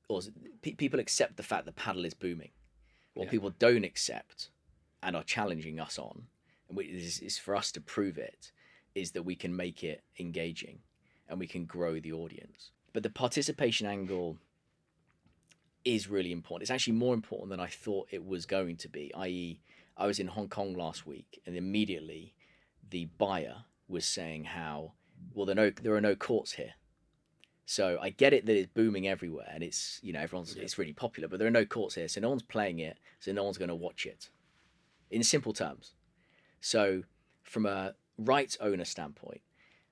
or 0.09 0.21
pe- 0.63 0.73
people 0.75 1.01
accept 1.01 1.37
the 1.37 1.43
fact 1.43 1.65
that 1.67 1.77
paddle 1.77 2.05
is 2.05 2.15
booming. 2.15 2.51
What 3.15 3.25
Yeah. 3.25 3.31
people 3.31 3.51
don't 3.59 3.85
accept 3.85 4.51
and 5.03 5.15
are 5.17 5.25
challenging 5.25 5.79
us 5.81 5.99
on, 5.99 6.27
and 6.69 6.77
we, 6.77 6.85
is, 6.87 7.21
is 7.21 7.39
for 7.39 7.55
us 7.55 7.71
to 7.73 7.81
prove 7.81 8.17
it, 8.19 8.53
is 8.95 9.13
that 9.13 9.23
we 9.25 9.35
can 9.37 9.55
make 9.55 9.85
it 9.85 10.03
engaging 10.19 10.79
and 11.29 11.39
we 11.39 11.47
can 11.47 11.65
grow 11.65 12.01
the 12.01 12.13
audience. 12.13 12.71
But 12.93 13.03
the 13.03 13.11
participation 13.11 13.87
angle 13.87 14.39
is 15.85 16.09
really 16.09 16.31
important. 16.33 16.63
It's 16.63 16.71
actually 16.71 16.95
more 16.95 17.15
important 17.15 17.51
than 17.51 17.61
I 17.61 17.67
thought 17.67 18.09
it 18.11 18.25
was 18.25 18.47
going 18.47 18.77
to 18.79 18.89
be. 18.89 19.13
I.e., 19.15 19.61
I 19.97 20.07
was 20.07 20.19
in 20.21 20.29
Hong 20.29 20.49
Kong 20.49 20.75
last 20.75 21.07
week, 21.07 21.41
and 21.47 21.57
immediately 21.57 22.35
the 22.93 23.07
buyer 23.19 23.65
was 23.89 24.05
saying 24.05 24.45
how 24.45 24.93
well 25.35 25.47
there 25.47 25.55
are 25.55 25.65
no 25.67 25.71
there 25.71 25.95
are 25.95 26.01
no 26.01 26.15
courts 26.15 26.53
here. 26.53 26.75
So 27.65 27.99
I 28.03 28.11
get 28.11 28.33
it 28.33 28.45
that 28.47 28.57
it's 28.57 28.73
booming 28.73 29.09
everywhere, 29.09 29.51
and 29.53 29.63
it's 29.65 29.99
you 30.03 30.13
know 30.13 30.21
everyone's 30.21 30.55
Yeah. 30.55 30.63
it's 30.63 30.79
really 30.79 30.93
popular, 30.93 31.29
but 31.29 31.39
there 31.39 31.49
are 31.49 31.59
no 31.63 31.65
courts 31.65 31.95
here, 31.97 32.07
so 32.07 32.21
no 32.21 32.29
one's 32.29 32.43
playing 32.43 32.79
it, 32.79 32.99
so 33.19 33.33
no 33.33 33.45
one's 33.45 33.59
going 33.59 33.71
to 33.71 33.75
watch 33.75 34.05
it. 34.07 34.29
In 35.11 35.23
simple 35.25 35.53
terms, 35.53 35.95
so 36.61 37.03
from 37.43 37.67
a 37.67 37.95
rights 38.19 38.57
owner 38.61 38.85
standpoint, 38.85 39.41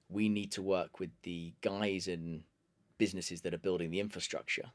we 0.09 0.29
need 0.29 0.53
to 0.53 0.63
work 0.63 1.01
with 1.01 1.11
the 1.23 1.55
guys 1.63 2.07
and 2.07 2.43
businesses 2.99 3.41
that 3.43 3.55
are 3.55 3.59
building 3.59 3.91
the 3.91 4.01
infrastructure 4.01 4.73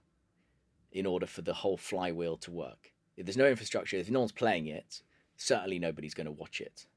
in 0.91 1.05
order 1.05 1.27
for 1.27 1.41
the 1.43 1.53
whole 1.53 1.77
flywheel 1.77 2.37
to 2.37 2.51
work. 2.51 2.91
If 3.17 3.25
there's 3.25 3.37
no 3.37 3.47
infrastructure, 3.47 3.97
if 3.97 4.09
no 4.09 4.19
one's 4.19 4.31
playing 4.31 4.67
it, 4.67 5.01
certainly 5.37 5.77
nobody's 5.77 6.13
going 6.15 6.25
to 6.25 6.31
watch 6.31 6.59
it. 6.59 6.87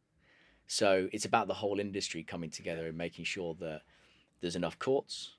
So 0.68 1.08
it's 1.12 1.24
about 1.24 1.48
the 1.48 1.54
whole 1.54 1.80
industry 1.80 2.22
coming 2.22 2.50
together 2.50 2.86
and 2.86 2.96
making 2.96 3.24
sure 3.24 3.54
that 3.58 3.82
there's 4.40 4.54
enough 4.54 4.78
courts, 4.78 5.32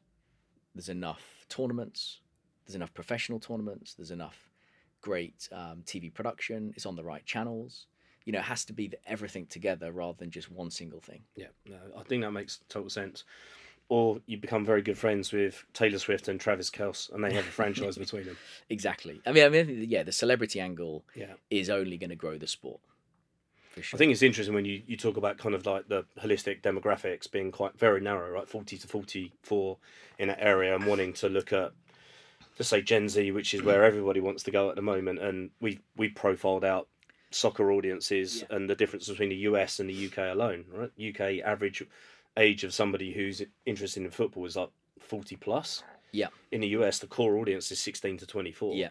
there's 0.76 0.90
enough 0.90 1.46
tournaments, 1.50 2.20
there's 2.66 2.76
enough 2.76 2.94
professional 2.94 3.40
tournaments, 3.40 3.94
there's 3.94 4.12
enough 4.12 4.50
great 5.02 5.48
um, 5.52 5.84
TV 5.86 6.14
production, 6.14 6.74
it's 6.76 6.86
on 6.88 6.96
the 6.96 7.04
right 7.04 7.26
channels. 7.26 7.86
You 8.26 8.34
know, 8.34 8.40
it 8.40 8.46
has 8.46 8.66
to 8.66 8.74
be 8.74 8.88
the, 8.88 8.98
everything 9.08 9.46
together 9.46 9.92
rather 9.92 10.18
than 10.18 10.32
just 10.32 10.52
one 10.52 10.72
single 10.72 11.00
thing. 11.00 11.22
Yeah, 11.36 11.48
no, 11.68 11.78
I 11.98 12.04
think 12.04 12.24
that 12.24 12.32
makes 12.32 12.60
total 12.68 12.90
sense. 12.90 13.24
Or 13.88 14.20
you 14.28 14.38
become 14.38 14.66
very 14.66 14.82
good 14.84 14.98
friends 14.98 15.32
with 15.32 15.64
Taylor 15.74 15.98
Swift 16.00 16.28
and 16.28 16.40
Travis 16.40 16.70
Kelce, 16.70 17.12
and 17.14 17.24
they 17.24 17.34
have 17.34 17.48
a 17.48 17.52
franchise 17.52 17.98
between 18.06 18.26
them. 18.26 18.38
Exactly. 18.70 19.22
I 19.26 19.32
mean, 19.32 19.46
I 19.46 19.50
mean, 19.50 19.86
yeah, 19.90 20.04
the 20.04 20.12
celebrity 20.12 20.60
angle 20.60 21.06
Yeah. 21.16 21.34
is 21.50 21.70
only 21.70 21.98
going 21.98 22.12
to 22.12 22.16
grow 22.16 22.38
the 22.38 22.46
sport. 22.48 22.82
For 23.80 23.88
sure. 23.88 23.98
I 23.98 24.00
think 24.00 24.12
it's 24.12 24.22
interesting 24.22 24.56
when 24.56 24.66
you, 24.66 24.82
you 24.88 24.98
talk 24.98 25.18
about 25.18 25.38
kind 25.38 25.56
of 25.56 25.66
like 25.66 25.88
the 25.88 26.06
holistic 26.22 26.62
demographics 26.62 27.30
being 27.30 27.52
quite 27.52 27.78
very 27.78 28.02
narrow, 28.02 28.30
right? 28.32 28.48
40 28.48 28.78
to 28.78 28.88
44 28.88 29.78
in 30.20 30.28
that 30.30 30.40
area 30.42 30.76
and 30.76 30.86
wanting 30.86 31.14
to 31.14 31.30
look 31.30 31.52
at, 31.54 31.72
just 32.58 32.70
say 32.70 32.82
Gen 32.82 33.08
Z, 33.10 33.32
which 33.32 33.54
is 33.54 33.62
where 33.64 33.84
everybody 33.84 34.20
wants 34.20 34.44
to 34.44 34.52
go 34.52 34.70
at 34.70 34.76
the 34.76 34.82
moment. 34.82 35.20
And 35.20 35.52
we, 35.62 35.80
we 35.96 36.10
profiled 36.10 36.66
out 36.66 36.88
soccer 37.32 37.72
audiences 37.72 38.42
Yeah. 38.50 38.56
and 38.56 38.70
the 38.70 38.76
difference 38.76 39.08
between 39.08 39.30
the 39.30 39.36
US 39.36 39.80
and 39.80 39.90
the 39.90 40.08
UK 40.08 40.18
alone, 40.34 40.66
right? 40.72 40.92
UK 41.00 41.46
average 41.46 41.84
age 42.38 42.64
of 42.64 42.74
somebody 42.74 43.14
who's 43.14 43.42
interested 43.66 44.04
in 44.04 44.10
football 44.12 44.46
is 44.46 44.56
like 44.56 44.70
40 45.00 45.36
plus. 45.38 45.84
Yeah. 46.12 46.28
In 46.52 46.62
the 46.62 46.70
US, 46.70 47.00
the 47.00 47.08
core 47.08 47.38
audience 47.38 47.72
is 47.72 47.80
16 47.80 48.18
to 48.18 48.26
24. 48.26 48.76
Yeah. 48.76 48.90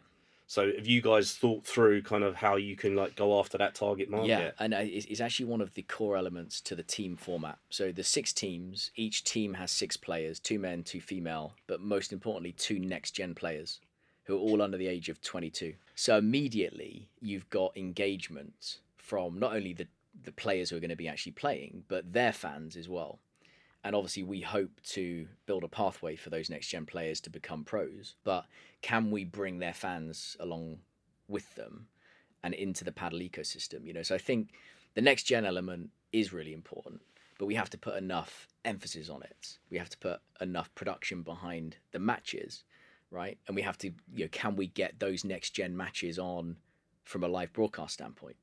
So 0.48 0.72
have 0.74 0.86
you 0.86 1.02
guys 1.02 1.34
thought 1.34 1.66
through 1.66 2.02
kind 2.02 2.24
of 2.24 2.34
how 2.34 2.56
you 2.56 2.74
can 2.74 2.96
like 2.96 3.14
go 3.14 3.38
after 3.38 3.58
that 3.58 3.74
target 3.74 4.08
market? 4.08 4.28
Yeah, 4.28 4.50
and 4.58 4.72
uh, 4.72 4.78
it's 4.80 5.20
actually 5.20 5.44
one 5.44 5.60
of 5.60 5.74
the 5.74 5.82
core 5.82 6.16
elements 6.16 6.62
to 6.62 6.74
the 6.74 6.82
team 6.82 7.16
format. 7.16 7.58
So 7.68 7.92
the 7.92 8.02
six 8.02 8.32
teams, 8.32 8.90
each 8.96 9.24
team 9.24 9.54
has 9.54 9.70
six 9.70 9.98
players, 9.98 10.40
two 10.40 10.58
men, 10.58 10.84
two 10.84 11.02
female, 11.02 11.52
but 11.66 11.82
most 11.82 12.14
importantly, 12.14 12.52
two 12.52 12.78
next 12.78 13.10
gen 13.10 13.34
players 13.34 13.80
who 14.24 14.36
are 14.36 14.40
all 14.40 14.62
under 14.62 14.78
the 14.78 14.88
age 14.88 15.10
of 15.10 15.20
22. 15.20 15.74
So 15.94 16.16
immediately 16.16 17.08
you've 17.20 17.48
got 17.50 17.76
engagement 17.76 18.78
from 18.96 19.38
not 19.38 19.54
only 19.54 19.74
the 19.74 19.86
the 20.24 20.32
players 20.32 20.70
who 20.70 20.76
are 20.76 20.80
going 20.80 20.90
to 20.90 20.96
be 20.96 21.08
actually 21.08 21.32
playing, 21.32 21.84
but 21.88 22.12
their 22.12 22.32
fans 22.32 22.74
as 22.74 22.88
well. 22.88 23.18
And 23.84 23.94
obviously, 23.94 24.24
we 24.24 24.40
hope 24.40 24.80
to 24.88 25.28
build 25.46 25.64
a 25.64 25.68
pathway 25.68 26.16
for 26.16 26.30
those 26.30 26.50
next 26.50 26.68
gen 26.68 26.84
players 26.84 27.20
to 27.22 27.30
become 27.30 27.64
pros. 27.64 28.16
But 28.24 28.46
can 28.82 29.10
we 29.10 29.24
bring 29.24 29.58
their 29.58 29.72
fans 29.72 30.36
along 30.40 30.78
with 31.28 31.54
them 31.54 31.86
and 32.42 32.54
into 32.54 32.84
the 32.84 32.92
paddle 32.92 33.20
ecosystem? 33.20 33.84
You 33.84 33.92
know, 33.92 34.02
so 34.02 34.14
I 34.14 34.18
think 34.18 34.50
the 34.94 35.00
next 35.00 35.24
gen 35.24 35.44
element 35.44 35.90
is 36.12 36.32
really 36.32 36.52
important, 36.52 37.00
but 37.38 37.46
we 37.46 37.54
have 37.54 37.70
to 37.70 37.78
put 37.78 37.96
enough 37.96 38.48
emphasis 38.64 39.08
on 39.08 39.22
it. 39.22 39.58
We 39.70 39.78
have 39.78 39.90
to 39.90 39.98
put 39.98 40.20
enough 40.40 40.74
production 40.74 41.22
behind 41.22 41.76
the 41.92 41.98
matches, 41.98 42.64
right? 43.10 43.38
And 43.46 43.54
we 43.54 43.62
have 43.62 43.78
to, 43.78 43.88
you 44.14 44.24
know, 44.24 44.28
can 44.32 44.56
we 44.56 44.66
get 44.66 44.98
those 44.98 45.24
next 45.24 45.50
gen 45.50 45.76
matches 45.76 46.18
on 46.18 46.56
from 47.04 47.24
a 47.24 47.28
live 47.28 47.52
broadcast 47.52 47.94
standpoint? 47.94 48.36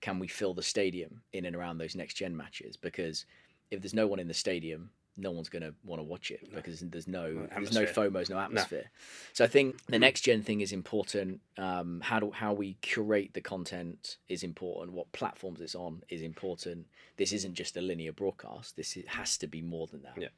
Can 0.00 0.18
we 0.18 0.28
fill 0.28 0.52
the 0.52 0.62
stadium 0.62 1.22
in 1.32 1.46
and 1.46 1.56
around 1.56 1.78
those 1.78 1.96
next 1.96 2.14
gen 2.14 2.36
matches? 2.36 2.76
Because 2.76 3.24
if 3.70 3.80
there's 3.80 3.94
no 3.94 4.06
one 4.06 4.18
in 4.18 4.28
the 4.28 4.34
stadium, 4.34 4.90
no 5.16 5.30
one's 5.30 5.48
going 5.48 5.62
to 5.62 5.74
want 5.84 5.98
to 6.00 6.04
watch 6.04 6.30
it 6.30 6.54
because 6.54 6.80
there's 6.80 7.08
no 7.08 7.32
No 7.32 7.48
there's 7.54 7.74
no. 7.74 7.84
FOMOs, 7.84 8.30
no 8.30 8.38
atmosphere. 8.38 8.90
So 9.32 9.44
I 9.44 9.48
think 9.48 9.84
the 9.86 9.98
next 9.98 10.22
gen 10.22 10.42
thing 10.42 10.60
is 10.60 10.72
important. 10.72 11.40
Um, 11.56 12.00
how 12.02 12.20
do 12.20 12.30
how 12.30 12.52
we 12.52 12.74
curate 12.82 13.32
the 13.32 13.40
content 13.40 14.16
is 14.28 14.42
important. 14.42 14.92
What 14.92 15.10
platforms 15.12 15.60
it's 15.60 15.74
on 15.74 16.02
is 16.08 16.22
important. 16.22 16.86
This 17.16 17.32
isn't 17.32 17.54
just 17.54 17.76
a 17.76 17.80
linear 17.80 18.12
broadcast. 18.12 18.76
This 18.76 18.96
is, 18.96 19.06
has 19.06 19.38
to 19.38 19.46
be 19.46 19.62
more 19.62 19.86
than 19.86 20.02
that. 20.02 20.14
Yeah. 20.18 20.28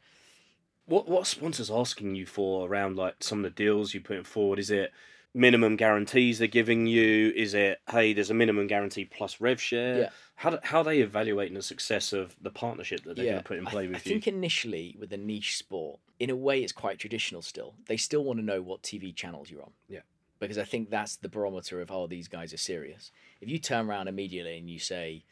What 0.87 1.09
what 1.09 1.27
sponsors 1.27 1.71
asking 1.71 2.15
you 2.15 2.25
for 2.25 2.69
around 2.69 2.97
like 2.97 3.17
some 3.21 3.39
of 3.39 3.45
the 3.45 3.51
deals 3.51 3.95
you're 3.95 4.03
putting 4.03 4.25
forward? 4.25 4.59
Is 4.59 4.71
it 4.71 4.93
minimum 5.35 5.77
guarantees 5.77 6.39
they're 6.39 6.49
giving 6.49 6.87
you? 6.87 7.33
Is 7.35 7.55
it 7.55 7.81
hey, 7.91 8.13
there's 8.13 8.31
a 8.31 8.35
minimum 8.35 8.67
guarantee 8.67 9.05
plus 9.05 9.41
rev 9.41 9.61
share? 9.61 9.99
Yeah. 9.99 10.09
How 10.37 10.51
do, 10.51 10.59
how 10.63 10.79
are 10.79 10.85
they 10.85 11.01
evaluating 11.01 11.55
the 11.55 11.63
success 11.63 12.13
of 12.13 12.37
the 12.41 12.51
partnership 12.51 13.03
that 13.05 13.17
they're 13.17 13.25
going 13.25 13.39
to 13.39 13.45
put 13.45 13.59
in 13.59 13.67
I- 13.67 13.71
play 13.71 13.85
I, 13.85 13.89
with 13.89 14.07
you? 14.07 14.13
I 14.13 14.21
think 14.21 14.29
initially 14.29 14.97
with 14.99 15.13
a 15.13 15.17
niche 15.17 15.57
sport, 15.57 16.01
in 16.21 16.31
a 16.31 16.37
way, 16.37 16.63
it's 16.63 16.73
quite 16.73 16.99
traditional 16.99 17.43
still. 17.43 17.75
They 17.87 17.97
still 17.97 18.25
want 18.25 18.39
to 18.39 18.45
know 18.45 18.63
what 18.63 18.83
TV 18.83 19.15
channels 19.15 19.51
you're 19.51 19.63
on. 19.63 19.73
Yeah. 19.89 20.01
Because 20.41 20.59
I 20.59 20.65
think 20.65 20.91
that's 20.91 21.17
the 21.17 21.29
barometer 21.29 21.81
of, 21.81 21.91
oh, 21.91 22.07
these 22.07 22.29
guys 22.29 22.55
are 22.55 22.59
serious. 22.59 23.11
If 23.41 23.49
you 23.49 23.59
turn 23.59 23.89
around 23.89 24.07
immediately 24.07 24.59
and 24.59 24.71
you 24.71 24.79
say, 24.79 25.25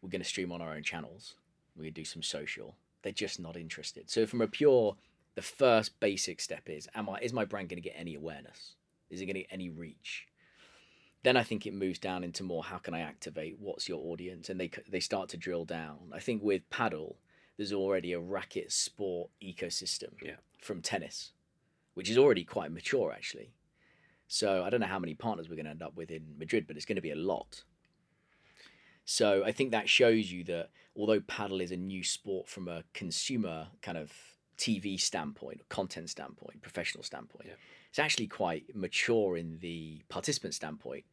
we're 0.00 0.08
going 0.08 0.22
to 0.22 0.28
stream 0.28 0.52
on 0.52 0.62
our 0.62 0.72
own 0.72 0.82
channels, 0.82 1.34
we're 1.76 1.82
going 1.82 1.94
to 1.94 2.00
do 2.00 2.04
some 2.06 2.22
social, 2.22 2.74
they're 3.02 3.12
just 3.12 3.38
not 3.38 3.56
interested. 3.56 4.08
So 4.08 4.26
from 4.26 4.40
a 4.40 4.46
pure, 4.46 4.96
the 5.34 5.42
first 5.42 6.00
basic 6.00 6.40
step 6.40 6.68
is, 6.68 6.88
am 6.94 7.10
I, 7.10 7.18
is 7.20 7.32
my 7.32 7.44
brand 7.44 7.68
going 7.68 7.82
to 7.82 7.86
get 7.86 7.98
any 7.98 8.14
awareness? 8.14 8.76
Is 9.14 9.20
it 9.20 9.26
going 9.26 9.34
to 9.34 9.40
get 9.40 9.52
any 9.52 9.70
reach? 9.70 10.26
then 11.24 11.36
I 11.38 11.42
think 11.42 11.66
it 11.66 11.72
moves 11.72 11.98
down 11.98 12.22
into 12.22 12.42
more 12.42 12.62
how 12.62 12.76
can 12.76 12.92
I 12.92 13.00
activate 13.00 13.56
what's 13.58 13.88
your 13.88 13.98
audience 14.12 14.50
and 14.50 14.60
they 14.60 14.70
they 14.88 15.00
start 15.00 15.30
to 15.30 15.38
drill 15.38 15.64
down. 15.64 16.12
I 16.12 16.20
think 16.20 16.42
with 16.42 16.68
paddle 16.70 17.16
there's 17.56 17.72
already 17.72 18.12
a 18.12 18.20
racket 18.20 18.70
sport 18.70 19.30
ecosystem 19.42 20.12
Yeah. 20.22 20.36
from 20.60 20.82
tennis 20.82 21.32
which 21.94 22.10
is 22.10 22.18
already 22.18 22.44
quite 22.44 22.70
mature 22.72 23.10
actually. 23.10 23.54
So 24.28 24.64
I 24.64 24.70
don't 24.70 24.80
know 24.80 24.86
how 24.86 24.98
many 24.98 25.14
partners 25.14 25.48
we're 25.48 25.56
going 25.56 25.64
to 25.64 25.70
end 25.70 25.82
up 25.82 25.96
with 25.96 26.10
in 26.10 26.36
Madrid 26.38 26.66
but 26.66 26.76
it's 26.76 26.84
going 26.86 26.96
to 26.96 27.02
be 27.02 27.10
a 27.12 27.16
lot. 27.16 27.64
So 29.06 29.44
I 29.44 29.52
think 29.52 29.70
that 29.70 29.88
shows 29.88 30.30
you 30.30 30.44
that 30.44 30.68
although 30.94 31.20
paddle 31.20 31.62
is 31.62 31.70
a 31.72 31.76
new 31.76 32.04
sport 32.04 32.48
from 32.48 32.68
a 32.68 32.84
consumer 32.92 33.68
kind 33.80 33.96
of 33.96 34.12
TV 34.58 34.98
standpoint, 35.00 35.68
content 35.68 36.10
standpoint, 36.10 36.62
professional 36.62 37.02
standpoint, 37.04 37.46
Yeah. 37.48 37.54
it's 37.88 37.98
actually 37.98 38.26
quite 38.28 38.74
mature 38.74 39.36
in 39.36 39.58
the 39.60 40.02
participant 40.08 40.54
standpoint 40.54 41.04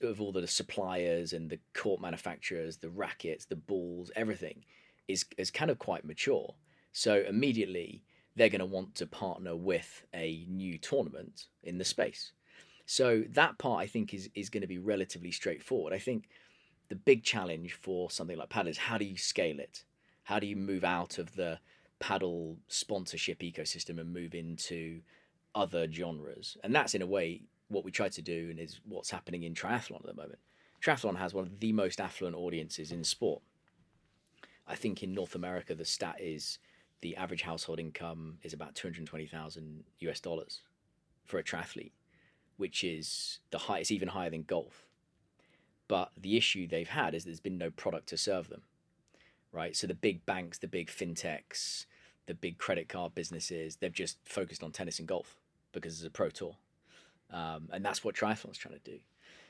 of 0.00 0.20
all 0.20 0.30
the 0.32 0.46
suppliers 0.46 1.32
and 1.32 1.50
the 1.50 1.58
court 1.74 2.00
manufacturers, 2.00 2.76
the 2.76 2.90
rackets, 2.90 3.44
the 3.46 3.56
balls, 3.56 4.10
everything 4.14 4.64
is 5.08 5.24
is 5.36 5.50
kind 5.50 5.70
of 5.70 5.78
quite 5.78 6.04
mature. 6.04 6.54
So 6.92 7.24
immediately 7.26 8.04
they're 8.36 8.48
going 8.48 8.60
to 8.60 8.66
want 8.66 8.94
to 8.96 9.06
partner 9.06 9.54
with 9.56 10.04
a 10.14 10.46
new 10.48 10.78
tournament 10.78 11.46
in 11.62 11.78
the 11.78 11.84
space. 11.84 12.32
So 12.86 13.24
that 13.30 13.58
part 13.58 13.80
I 13.82 13.86
think 13.86 14.14
is 14.14 14.30
is 14.34 14.50
going 14.50 14.60
to 14.62 14.68
be 14.68 14.78
relatively 14.78 15.32
straightforward. 15.32 15.92
I 15.92 15.98
think 15.98 16.28
the 16.88 16.96
big 16.96 17.24
challenge 17.24 17.72
for 17.72 18.10
something 18.10 18.36
like 18.36 18.50
paddle 18.50 18.70
is 18.70 18.78
how 18.78 18.98
do 18.98 19.04
you 19.04 19.16
scale 19.16 19.58
it? 19.58 19.84
How 20.24 20.38
do 20.38 20.46
you 20.46 20.56
move 20.56 20.84
out 20.84 21.18
of 21.18 21.34
the 21.34 21.58
paddle 22.02 22.58
sponsorship 22.66 23.38
ecosystem 23.38 24.00
and 24.00 24.12
move 24.12 24.34
into 24.34 25.00
other 25.54 25.90
genres? 25.90 26.56
And 26.64 26.74
that's 26.74 26.96
in 26.96 27.02
a 27.02 27.06
way 27.06 27.42
what 27.68 27.84
we 27.84 27.92
try 27.92 28.08
to 28.08 28.20
do 28.20 28.48
and 28.50 28.58
is 28.58 28.80
what's 28.84 29.10
happening 29.10 29.44
in 29.44 29.54
triathlon 29.54 30.00
at 30.00 30.06
the 30.06 30.14
moment. 30.14 30.40
Triathlon 30.84 31.16
has 31.16 31.32
one 31.32 31.44
of 31.44 31.60
the 31.60 31.72
most 31.72 32.00
affluent 32.00 32.36
audiences 32.36 32.90
in 32.90 33.04
sport. 33.04 33.40
I 34.66 34.74
think 34.74 35.02
in 35.02 35.14
North 35.14 35.36
America 35.36 35.76
the 35.76 35.84
stat 35.84 36.16
is 36.20 36.58
the 37.02 37.16
average 37.16 37.42
household 37.42 37.78
income 37.78 38.38
is 38.42 38.52
about 38.52 38.74
220,000 38.74 39.84
US 40.00 40.20
dollars 40.20 40.62
for 41.24 41.38
a 41.38 41.44
triathlete, 41.44 41.92
which 42.56 42.82
is 42.82 43.38
the 43.50 43.58
high, 43.58 43.78
it's 43.78 43.92
even 43.92 44.08
higher 44.08 44.30
than 44.30 44.42
golf. 44.42 44.86
But 45.88 46.10
the 46.16 46.36
issue 46.36 46.66
they've 46.66 46.88
had 46.88 47.14
is 47.14 47.24
there's 47.24 47.40
been 47.40 47.58
no 47.58 47.70
product 47.70 48.08
to 48.08 48.16
serve 48.16 48.48
them, 48.48 48.62
right? 49.52 49.76
So 49.76 49.86
the 49.86 49.94
big 49.94 50.26
banks, 50.26 50.58
the 50.58 50.68
big 50.68 50.88
fintechs, 50.88 51.86
the 52.26 52.34
big 52.34 52.58
credit 52.58 52.88
card 52.88 53.14
businesses, 53.14 53.76
they've 53.76 53.92
just 53.92 54.18
focused 54.24 54.62
on 54.62 54.72
tennis 54.72 54.98
and 54.98 55.08
golf 55.08 55.36
because 55.72 55.94
it's 55.94 56.06
a 56.06 56.10
pro 56.10 56.30
tour. 56.30 56.56
Um, 57.30 57.68
and 57.72 57.84
that's 57.84 58.04
what 58.04 58.14
triathlon's 58.14 58.58
trying 58.58 58.78
to 58.78 58.90
do. 58.90 58.98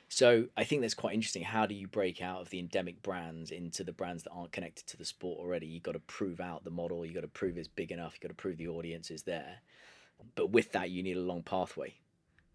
So 0.09 0.45
I 0.55 0.63
think 0.63 0.81
that's 0.81 0.93
quite 0.93 1.15
interesting. 1.15 1.43
How 1.43 1.65
do 1.65 1.73
you 1.73 1.87
break 1.87 2.21
out 2.21 2.41
of 2.41 2.49
the 2.49 2.59
endemic 2.59 3.01
brands 3.01 3.51
into 3.51 3.83
the 3.83 3.91
brands 3.91 4.23
that 4.23 4.31
aren't 4.31 4.51
connected 4.51 4.85
to 4.87 4.97
the 4.97 5.05
sport 5.05 5.39
already? 5.39 5.65
You've 5.65 5.83
got 5.83 5.93
to 5.93 5.99
prove 5.99 6.39
out 6.39 6.63
the 6.63 6.69
model. 6.69 7.05
You've 7.05 7.15
got 7.15 7.21
to 7.21 7.27
prove 7.27 7.57
it's 7.57 7.67
big 7.67 7.91
enough. 7.91 8.13
You've 8.13 8.21
got 8.21 8.27
to 8.27 8.41
prove 8.41 8.57
the 8.57 8.67
audience 8.67 9.09
is 9.09 9.23
there. 9.23 9.57
But 10.35 10.51
with 10.51 10.71
that, 10.73 10.91
you 10.91 11.03
need 11.03 11.17
a 11.17 11.21
long 11.21 11.41
pathway 11.41 11.95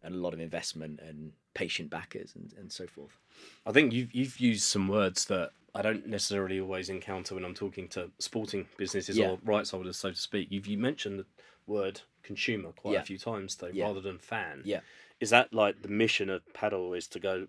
and 0.02 0.14
a 0.14 0.18
lot 0.18 0.35
of 0.35 0.40
investment 0.40 1.00
and 1.00 1.33
patient 1.54 1.90
backers 1.90 2.33
and, 2.37 2.54
and 2.57 2.70
so 2.70 2.87
forth. 2.87 3.18
I 3.66 3.72
think 3.72 3.92
you've 3.92 4.14
you've 4.14 4.38
used 4.38 4.62
some 4.62 4.88
words 4.88 5.24
that 5.26 5.50
I 5.74 5.83
don't 5.83 6.07
necessarily 6.07 6.61
always 6.61 6.88
encounter 6.88 7.35
when 7.35 7.44
I'm 7.44 7.54
talking 7.54 7.88
to 7.88 8.11
sporting 8.18 8.66
businesses 8.76 9.16
Yeah. 9.18 9.31
or 9.31 9.38
rights 9.44 9.70
holders, 9.70 9.96
so 9.96 10.11
to 10.11 10.16
speak. 10.16 10.48
You've 10.50 10.66
you 10.66 10.78
mentioned 10.78 11.20
the 11.20 11.26
word 11.66 12.00
consumer 12.22 12.72
quite 12.72 12.94
Yeah. 12.94 13.00
a 13.02 13.04
few 13.04 13.18
times 13.18 13.57
though, 13.57 13.70
Yeah. 13.72 13.85
rather 13.85 14.00
than 14.00 14.18
fan. 14.18 14.62
Yeah. 14.64 14.81
Is 15.20 15.31
that 15.31 15.52
like 15.52 15.83
the 15.83 15.88
mission 15.88 16.31
of 16.31 16.42
paddle 16.54 16.94
is 16.94 17.07
to 17.09 17.20
go 17.20 17.48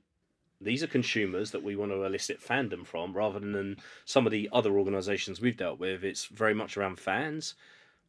these 0.62 0.84
are 0.84 0.88
consumers 0.88 1.51
that 1.51 1.63
we 1.63 1.73
want 1.77 1.89
to 1.89 2.03
elicit 2.03 2.41
fandom 2.41 2.86
from 2.86 3.13
rather 3.13 3.39
than 3.39 3.77
some 4.03 4.25
of 4.27 4.32
the 4.32 4.49
other 4.51 4.77
organisations 4.77 5.39
we've 5.39 5.55
dealt 5.55 5.79
with. 5.79 6.03
It's 6.03 6.25
very 6.25 6.53
much 6.53 6.75
around 6.75 6.99
fans 6.99 7.55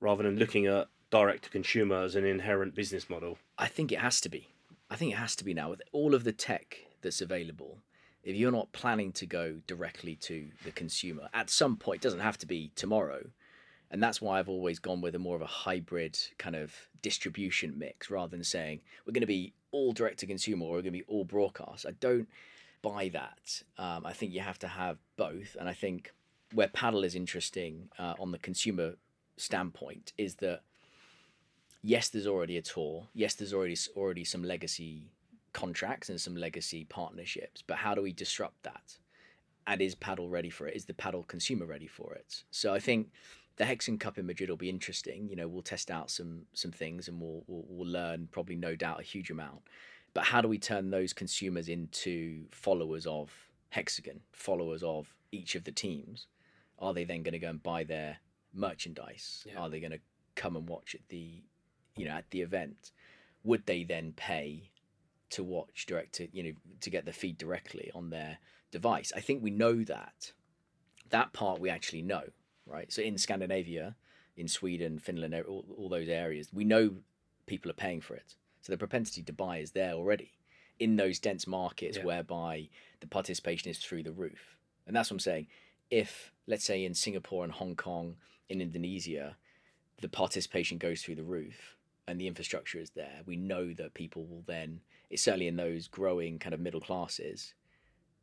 rather 0.01 0.25
than 0.25 0.37
looking 0.37 0.66
at 0.66 0.88
direct 1.11 1.44
to 1.44 1.51
consumer 1.51 2.03
as 2.03 2.16
an 2.16 2.25
inherent 2.25 2.75
business 2.75 3.09
model. 3.09 3.38
I 3.57 3.68
think 3.68 3.92
it 3.92 4.01
has 4.01 4.20
to 4.23 4.29
be. 4.29 4.49
I 4.90 4.96
think 4.96 5.12
it 5.12 5.16
has 5.18 5.37
to 5.37 5.44
be 5.44 5.55
now 5.55 5.70
with 5.70 5.83
all 5.92 6.12
of 6.12 6.25
the 6.25 6.33
tech 6.33 6.87
that's 7.03 7.20
available. 7.20 7.79
If 8.22 8.37
you're 8.37 8.52
not 8.52 8.72
planning 8.72 9.12
to 9.12 9.26
go 9.26 9.56
directly 9.66 10.14
to 10.16 10.48
the 10.64 10.72
consumer 10.72 11.28
at 11.33 11.50
some 11.50 11.76
point, 11.76 12.00
it 12.00 12.02
doesn't 12.02 12.20
have 12.20 12.38
to 12.38 12.46
be 12.46 12.70
tomorrow. 12.74 13.22
And 13.90 14.02
that's 14.02 14.20
why 14.20 14.38
I've 14.38 14.48
always 14.48 14.78
gone 14.78 15.00
with 15.00 15.14
a 15.14 15.18
more 15.18 15.37
of 15.37 15.42
a 15.42 15.46
hybrid 15.46 16.18
kind 16.38 16.54
of 16.54 16.74
distribution 17.02 17.78
mix 17.78 18.11
rather 18.11 18.30
than 18.30 18.44
saying 18.44 18.80
we're 19.04 19.12
going 19.12 19.22
to 19.22 19.26
be 19.26 19.54
all 19.72 19.92
direct 19.92 20.20
to 20.20 20.26
consumer 20.26 20.66
or 20.66 20.72
we're 20.72 20.83
going 20.83 20.85
to 20.85 20.90
be 20.92 21.04
all 21.09 21.24
broadcast. 21.24 21.87
I 21.87 21.92
don't 21.92 22.28
buy 22.83 23.11
that. 23.12 23.62
Um, 23.78 24.06
I 24.06 24.12
think 24.12 24.33
you 24.33 24.40
have 24.40 24.59
to 24.61 24.68
have 24.68 24.98
both. 25.16 25.56
And 25.59 25.68
I 25.68 25.72
think 25.72 26.12
where 26.52 26.68
paddle 26.68 27.04
is 27.04 27.14
interesting 27.14 27.88
uh, 27.98 28.14
on 28.18 28.33
the 28.33 28.38
consumer 28.38 28.94
standpoint 29.37 30.12
is 30.18 30.37
that 30.37 30.62
yes, 31.83 32.09
there's 32.09 32.26
already 32.26 32.56
a 32.59 32.62
tour. 32.62 33.09
Yes, 33.14 33.35
there's 33.35 33.54
already 33.54 33.76
already 33.96 34.24
some 34.24 34.42
legacy 34.42 35.11
contracts 35.52 36.08
and 36.08 36.20
some 36.20 36.36
legacy 36.36 36.84
partnerships. 36.84 37.62
But 37.66 37.78
how 37.78 37.94
do 37.94 38.02
we 38.02 38.12
disrupt 38.12 38.62
that? 38.62 38.98
And 39.66 39.80
is 39.80 39.94
paddle 39.94 40.28
ready 40.28 40.50
for 40.50 40.66
it? 40.66 40.76
Is 40.76 40.86
the 40.86 40.94
paddle 40.94 41.22
consumer 41.22 41.66
ready 41.66 41.86
for 41.86 42.14
it? 42.14 42.44
So 42.50 42.72
I 42.74 42.80
think 42.80 43.08
the 43.56 43.64
Hexagon 43.64 43.98
Cup 43.98 44.18
in 44.18 44.26
Madrid 44.26 44.48
will 44.48 44.56
be 44.56 44.70
interesting. 44.70 45.28
You 45.28 45.36
know, 45.36 45.46
we'll 45.46 45.62
test 45.62 45.90
out 45.90 46.10
some 46.10 46.46
some 46.54 46.72
things 46.72 47.08
and 47.08 47.20
we'll 47.20 47.44
we'll, 47.46 47.64
we'll 47.68 47.88
learn 47.88 48.28
probably 48.32 48.56
no 48.56 48.74
doubt 48.74 49.00
a 49.00 49.04
huge 49.04 49.30
amount. 49.30 49.60
But 50.14 50.24
how 50.24 50.40
do 50.40 50.48
we 50.48 50.58
turn 50.58 50.90
those 50.90 51.12
consumers 51.12 51.68
into 51.68 52.46
followers 52.50 53.06
of 53.06 53.30
Hexagon, 53.68 54.20
followers 54.32 54.82
of 54.82 55.14
each 55.30 55.54
of 55.54 55.64
the 55.64 55.72
teams? 55.72 56.26
Are 56.78 56.94
they 56.94 57.04
then 57.04 57.22
going 57.22 57.32
to 57.32 57.38
go 57.38 57.50
and 57.50 57.62
buy 57.62 57.84
their 57.84 58.16
merchandise? 58.52 59.44
Yeah. 59.46 59.60
Are 59.60 59.68
they 59.68 59.78
going 59.78 59.92
to 59.92 60.00
come 60.34 60.56
and 60.56 60.68
watch 60.68 60.94
at 60.94 61.06
the 61.08 61.42
you 61.96 62.06
know 62.06 62.12
at 62.12 62.30
the 62.30 62.40
event 62.40 62.92
would 63.44 63.66
they 63.66 63.84
then 63.84 64.12
pay 64.16 64.70
to 65.31 65.43
watch 65.45 65.87
direct 65.87 66.14
to 66.14 66.29
you 66.33 66.43
know 66.43 66.53
to 66.81 66.90
get 66.90 67.05
the 67.05 67.12
feed 67.12 67.38
directly 67.38 67.90
on 67.95 68.11
their 68.11 68.38
device. 68.71 69.12
I 69.14 69.21
think 69.21 69.43
we 69.43 69.51
know 69.51 69.83
that. 69.85 70.33
That 71.11 71.33
part 71.33 71.61
we 71.61 71.71
actually 71.71 72.03
know 72.03 72.25
right? 72.66 72.93
So 72.93 73.03
in 73.03 73.19
scandinavia 73.19 73.97
in 74.37 74.49
sweden 74.49 74.99
finland 74.99 75.35
all, 75.35 75.64
all 75.77 75.88
those 75.88 76.09
areas 76.09 76.49
we 76.53 76.64
know 76.64 76.95
people 77.47 77.71
are 77.71 77.75
paying 77.75 78.01
for 78.01 78.14
it. 78.14 78.37
So 78.62 78.73
the 78.73 78.79
propensity 78.79 79.23
to 79.25 79.33
buy 79.33 79.59
is 79.59 79.73
there 79.73 79.93
already 79.93 80.33
in 80.79 80.97
those 80.97 81.19
dense 81.19 81.47
markets 81.47 81.99
Yeah. 81.99 82.05
whereby 82.05 82.69
the 83.01 83.07
participation 83.07 83.71
is 83.71 83.79
through 83.79 84.05
the 84.05 84.12
roof. 84.12 84.57
And 84.87 84.95
that's 84.95 85.11
what 85.11 85.16
i'm 85.16 85.21
saying. 85.21 85.47
If 85.90 86.33
let's 86.47 86.64
say 86.64 86.85
in 86.85 86.95
singapore 86.95 87.45
and 87.45 87.53
hong 87.53 87.77
kong 87.77 88.16
in 88.49 88.61
indonesia 88.61 89.37
the 90.01 90.09
participation 90.09 90.79
goes 90.79 91.03
through 91.03 91.16
the 91.16 91.23
roof 91.23 91.77
and 92.07 92.21
the 92.21 92.27
infrastructure 92.27 92.79
is 92.79 92.90
there, 92.90 93.21
we 93.27 93.37
know 93.37 93.73
that 93.75 93.95
people 93.95 94.25
will 94.27 94.43
then, 94.47 94.81
it's 95.11 95.23
certainly 95.23 95.49
in 95.49 95.57
those 95.57 95.88
growing 95.88 96.38
kind 96.38 96.55
of 96.55 96.61
middle 96.61 96.81
classes, 96.81 97.55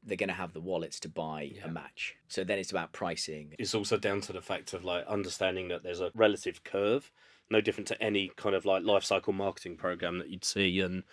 they're 0.03 0.17
going 0.17 0.29
to 0.29 0.33
have 0.35 0.53
the 0.53 0.61
wallets 0.61 0.99
to 1.01 1.09
buy 1.09 1.51
Yeah. 1.55 1.65
a 1.65 1.67
match. 1.71 2.15
So 2.27 2.43
then 2.43 2.59
it's 2.59 2.71
about 2.71 2.93
pricing. 2.93 3.53
It's 3.59 3.75
also 3.75 3.97
down 3.97 4.21
to 4.21 4.33
the 4.33 4.41
fact 4.41 4.73
of 4.73 4.83
like 4.85 5.05
understanding 5.07 5.67
that 5.69 5.83
there's 5.83 5.99
a 5.99 6.11
relative 6.15 6.63
curve, 6.63 7.11
no 7.49 7.59
different 7.61 7.87
to 7.89 8.01
any 8.01 8.31
kind 8.37 8.55
of 8.55 8.65
like 8.65 8.83
life 8.83 9.03
cycle 9.03 9.33
marketing 9.33 9.75
program 9.75 10.19
that 10.19 10.29
you'd 10.29 10.45
see. 10.45 10.79
And 10.79 11.03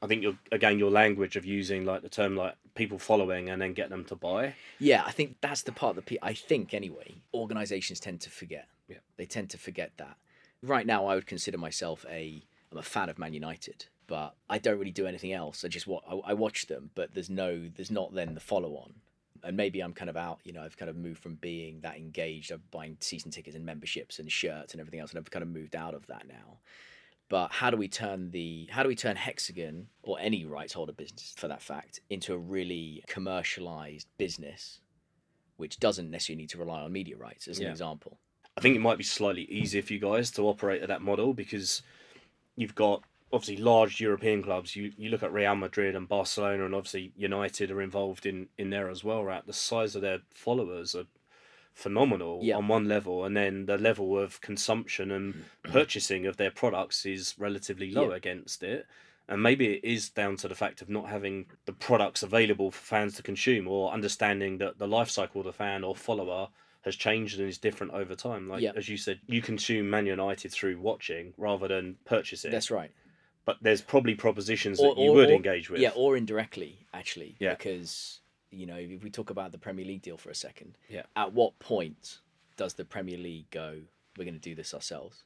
I 0.00 0.06
think 0.06 0.22
your 0.22 0.38
again 0.52 0.78
your 0.78 0.90
language 0.92 1.34
of 1.34 1.44
using 1.44 1.84
like 1.84 2.02
the 2.02 2.08
term 2.08 2.36
like 2.36 2.54
people 2.76 2.98
following 3.00 3.48
and 3.50 3.60
then 3.60 3.72
get 3.72 3.90
them 3.90 4.04
to 4.04 4.14
buy. 4.14 4.54
Yeah, 4.78 5.02
I 5.04 5.10
think 5.10 5.36
that's 5.40 5.62
the 5.62 5.72
part 5.72 5.96
that 5.96 6.06
pe- 6.06 6.18
I 6.22 6.34
think 6.34 6.72
anyway, 6.74 7.16
organizations 7.34 7.98
tend 7.98 8.20
to 8.20 8.30
forget. 8.30 8.68
Yeah. 8.88 8.98
They 9.16 9.26
tend 9.26 9.50
to 9.50 9.58
forget 9.58 9.92
that. 9.96 10.16
Right 10.62 10.86
now, 10.86 11.06
I 11.06 11.16
would 11.16 11.26
consider 11.26 11.58
myself 11.58 12.06
a 12.08 12.44
I'm 12.70 12.78
a 12.78 12.82
fan 12.82 13.08
of 13.08 13.18
Man 13.18 13.32
United, 13.34 13.86
but 14.08 14.34
I 14.50 14.58
don't 14.58 14.78
really 14.78 14.90
do 14.90 15.06
anything 15.06 15.32
else. 15.32 15.64
I 15.64 15.68
just 15.68 15.86
wa- 15.86 16.02
I, 16.10 16.30
I 16.30 16.34
watch 16.34 16.66
them, 16.66 16.90
but 16.96 17.14
there's 17.14 17.30
no 17.30 17.68
there's 17.76 17.90
not 17.92 18.12
then 18.14 18.34
the 18.34 18.40
follow 18.40 18.72
on. 18.74 18.94
And 19.44 19.56
maybe 19.56 19.80
I'm 19.80 19.92
kind 19.92 20.10
of 20.10 20.16
out, 20.16 20.40
you 20.42 20.52
know, 20.52 20.62
I've 20.64 20.76
kind 20.76 20.88
of 20.88 20.96
moved 20.96 21.22
from 21.22 21.36
being 21.36 21.80
that 21.82 21.96
engaged 21.96 22.50
of 22.50 22.68
buying 22.72 22.96
season 22.98 23.30
tickets 23.30 23.54
and 23.54 23.64
memberships 23.64 24.18
and 24.18 24.32
shirts 24.32 24.72
and 24.74 24.80
everything 24.80 24.98
else, 24.98 25.10
and 25.12 25.18
I've 25.20 25.30
kind 25.30 25.44
of 25.44 25.48
moved 25.48 25.76
out 25.76 25.94
of 25.94 26.08
that 26.08 26.26
now. 26.26 26.58
But 27.28 27.52
how 27.52 27.70
do 27.70 27.76
we 27.76 27.86
turn 27.88 28.30
the 28.32 28.66
how 28.70 28.82
do 28.82 28.88
we 28.88 28.96
turn 28.96 29.14
Hexagon 29.14 29.86
or 30.02 30.18
any 30.18 30.44
rights 30.46 30.72
holder 30.72 30.92
business 30.94 31.34
for 31.36 31.46
that 31.46 31.62
fact 31.62 32.00
into 32.10 32.32
a 32.32 32.38
really 32.38 33.04
commercialized 33.06 34.08
business 34.16 34.80
which 35.58 35.78
doesn't 35.80 36.08
necessarily 36.10 36.42
need 36.42 36.48
to 36.50 36.58
rely 36.58 36.80
on 36.80 36.92
media 36.92 37.16
rights 37.16 37.46
as 37.48 37.58
an 37.58 37.64
Yeah. 37.64 37.70
example. 37.72 38.18
I 38.56 38.60
think 38.60 38.74
it 38.76 38.80
might 38.80 38.96
be 38.98 39.04
slightly 39.04 39.42
easier 39.42 39.82
for 39.82 39.92
you 39.92 39.98
guys 39.98 40.30
to 40.32 40.42
operate 40.48 40.82
at 40.82 40.88
that 40.88 41.02
model 41.02 41.34
because 41.34 41.82
you've 42.56 42.74
got 42.76 43.02
obviously 43.32 43.56
large 43.62 44.00
European 44.00 44.42
clubs. 44.42 44.74
You 44.76 44.92
you 44.96 45.10
look 45.10 45.22
at 45.22 45.32
Real 45.32 45.54
Madrid 45.54 45.94
and 45.94 46.08
Barcelona, 46.08 46.64
and 46.64 46.74
obviously 46.74 47.12
United 47.16 47.70
are 47.70 47.82
involved 47.82 48.26
in 48.26 48.48
in 48.58 48.70
there 48.70 48.88
as 48.88 49.04
well. 49.04 49.24
Right, 49.24 49.46
the 49.46 49.52
size 49.52 49.94
of 49.94 50.02
their 50.02 50.20
followers 50.32 50.94
are 50.94 51.04
phenomenal 51.74 52.40
Yeah. 52.42 52.56
on 52.56 52.68
one 52.68 52.88
level, 52.88 53.24
and 53.24 53.36
then 53.36 53.66
the 53.66 53.78
level 53.78 54.18
of 54.18 54.40
consumption 54.40 55.10
and 55.10 55.44
purchasing 55.64 56.26
of 56.26 56.36
their 56.36 56.50
products 56.50 57.06
is 57.06 57.34
relatively 57.38 57.90
low 57.90 58.10
Yeah. 58.10 58.16
against 58.16 58.62
it. 58.62 58.86
And 59.30 59.42
maybe 59.42 59.74
it 59.74 59.84
is 59.84 60.08
down 60.08 60.36
to 60.38 60.48
the 60.48 60.54
fact 60.54 60.80
of 60.80 60.88
not 60.88 61.08
having 61.10 61.46
the 61.66 61.72
products 61.74 62.22
available 62.22 62.70
for 62.70 62.80
fans 62.82 63.14
to 63.16 63.22
consume, 63.22 63.68
or 63.68 63.92
understanding 63.92 64.58
that 64.58 64.78
the 64.78 64.88
life 64.88 65.10
cycle 65.10 65.40
of 65.42 65.44
the 65.46 65.52
fan 65.52 65.84
or 65.84 65.94
follower 65.94 66.48
has 66.82 66.96
changed 66.96 67.38
and 67.38 67.48
is 67.48 67.58
different 67.58 67.92
over 67.92 68.14
time. 68.14 68.48
Like 68.48 68.62
Yeah. 68.62 68.72
as 68.74 68.88
you 68.88 68.96
said, 68.96 69.20
you 69.26 69.42
consume 69.42 69.90
Man 69.90 70.06
United 70.06 70.50
through 70.50 70.80
watching 70.80 71.34
rather 71.36 71.68
than 71.68 71.98
purchasing. 72.06 72.50
That's 72.50 72.70
right. 72.70 72.90
But 73.48 73.62
there's 73.62 73.80
probably 73.80 74.14
propositions 74.14 74.78
Or- 74.78 74.94
that 74.94 75.00
you 75.00 75.10
or- 75.10 75.14
would 75.14 75.30
or- 75.30 75.32
engage 75.32 75.70
with. 75.70 75.80
Yeah, 75.80 75.92
or 75.96 76.18
indirectly, 76.18 76.86
actually. 76.92 77.34
Yeah. 77.38 77.54
Because, 77.54 78.20
you 78.50 78.66
know, 78.66 78.76
if 78.76 79.02
we 79.02 79.08
talk 79.08 79.30
about 79.30 79.52
the 79.52 79.58
Premier 79.58 79.86
League 79.86 80.02
deal 80.02 80.18
for 80.18 80.28
a 80.28 80.34
second, 80.34 80.76
Yeah. 80.90 81.06
at 81.16 81.32
what 81.32 81.58
point 81.58 82.18
does 82.58 82.74
the 82.74 82.84
Premier 82.84 83.16
League 83.16 83.48
go, 83.50 83.80
we're 84.18 84.24
going 84.26 84.34
to 84.34 84.38
do 84.50 84.54
this 84.54 84.74
ourselves? 84.74 85.24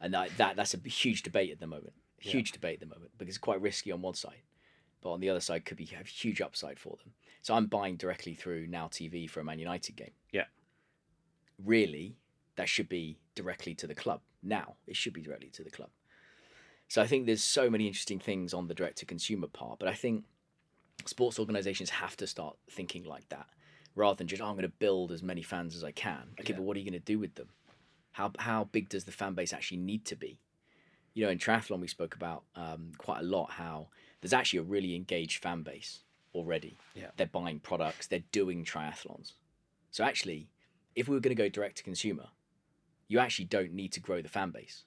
And 0.00 0.14
that, 0.14 0.34
that 0.38 0.56
that's 0.56 0.72
a 0.72 0.78
huge 0.88 1.22
debate 1.22 1.50
at 1.50 1.60
the 1.60 1.66
moment. 1.66 1.92
Huge 2.18 2.50
debate 2.52 2.80
at 2.80 2.88
the 2.88 2.94
moment 2.94 3.10
because 3.18 3.34
it's 3.34 3.38
quite 3.44 3.60
risky 3.60 3.92
on 3.92 4.00
one 4.00 4.14
side. 4.14 4.40
But 5.02 5.10
on 5.12 5.20
the 5.20 5.28
other 5.28 5.40
side, 5.40 5.66
could 5.66 5.76
be 5.76 5.84
have 5.86 6.06
huge 6.06 6.40
upside 6.40 6.78
for 6.80 6.96
them. 6.96 7.12
So 7.42 7.52
I'm 7.52 7.66
buying 7.66 7.96
directly 7.98 8.32
through 8.34 8.68
Now 8.68 8.88
TV 8.88 9.28
for 9.28 9.40
a 9.40 9.44
Man 9.44 9.58
United 9.58 9.96
game. 9.96 10.14
Yeah. 10.32 10.46
Really, 11.62 12.16
that 12.56 12.70
should 12.70 12.88
be 12.88 13.18
directly 13.34 13.74
to 13.74 13.86
the 13.86 13.94
club. 13.94 14.22
Now, 14.42 14.76
it 14.86 14.96
should 14.96 15.12
be 15.12 15.20
directly 15.20 15.50
to 15.50 15.62
the 15.62 15.70
club. 15.70 15.90
So 16.88 17.02
I 17.02 17.06
think 17.06 17.26
there's 17.26 17.42
so 17.42 17.70
many 17.70 17.86
interesting 17.86 18.18
things 18.20 18.54
on 18.54 18.68
the 18.68 18.74
direct 18.74 18.98
to 18.98 19.06
consumer 19.06 19.46
part, 19.46 19.78
but 19.78 19.88
I 19.88 19.94
think 19.94 20.24
sports 21.06 21.38
organizations 21.38 21.90
have 21.90 22.16
to 22.18 22.26
start 22.26 22.56
thinking 22.70 23.04
like 23.04 23.28
that, 23.30 23.46
rather 23.94 24.16
than 24.16 24.26
just 24.28 24.42
oh, 24.42 24.46
I'm 24.46 24.54
going 24.54 24.62
to 24.62 24.68
build 24.68 25.10
as 25.12 25.22
many 25.22 25.42
fans 25.42 25.74
as 25.74 25.82
I 25.82 25.92
can. 25.92 26.34
Okay, 26.40 26.52
Yeah. 26.52 26.56
but 26.58 26.64
what 26.64 26.76
are 26.76 26.80
you 26.80 26.84
going 26.90 27.00
to 27.00 27.04
do 27.04 27.18
with 27.18 27.34
them? 27.34 27.48
How 28.12 28.30
how 28.38 28.64
big 28.64 28.88
does 28.88 29.04
the 29.04 29.12
fan 29.12 29.34
base 29.34 29.52
actually 29.52 29.78
need 29.78 30.04
to 30.06 30.16
be? 30.16 30.40
You 31.14 31.24
know, 31.24 31.30
in 31.30 31.38
triathlon 31.38 31.80
we 31.80 31.88
spoke 31.88 32.14
about 32.14 32.44
um, 32.56 32.92
quite 32.98 33.20
a 33.20 33.24
lot 33.24 33.52
how 33.52 33.88
there's 34.20 34.32
actually 34.32 34.60
a 34.60 34.62
really 34.62 34.94
engaged 34.94 35.42
fan 35.42 35.62
base 35.62 36.00
already. 36.34 36.76
Yeah. 36.94 37.10
they're 37.16 37.26
buying 37.26 37.60
products, 37.60 38.06
they're 38.08 38.24
doing 38.32 38.64
triathlons. 38.64 39.32
So 39.90 40.02
actually, 40.04 40.48
if 40.96 41.08
we 41.08 41.14
were 41.14 41.20
going 41.20 41.36
to 41.36 41.40
go 41.42 41.48
direct 41.48 41.76
to 41.78 41.82
consumer, 41.84 42.26
you 43.08 43.18
actually 43.20 43.44
don't 43.44 43.72
need 43.72 43.92
to 43.92 44.00
grow 44.00 44.20
the 44.22 44.28
fan 44.28 44.50
base, 44.50 44.84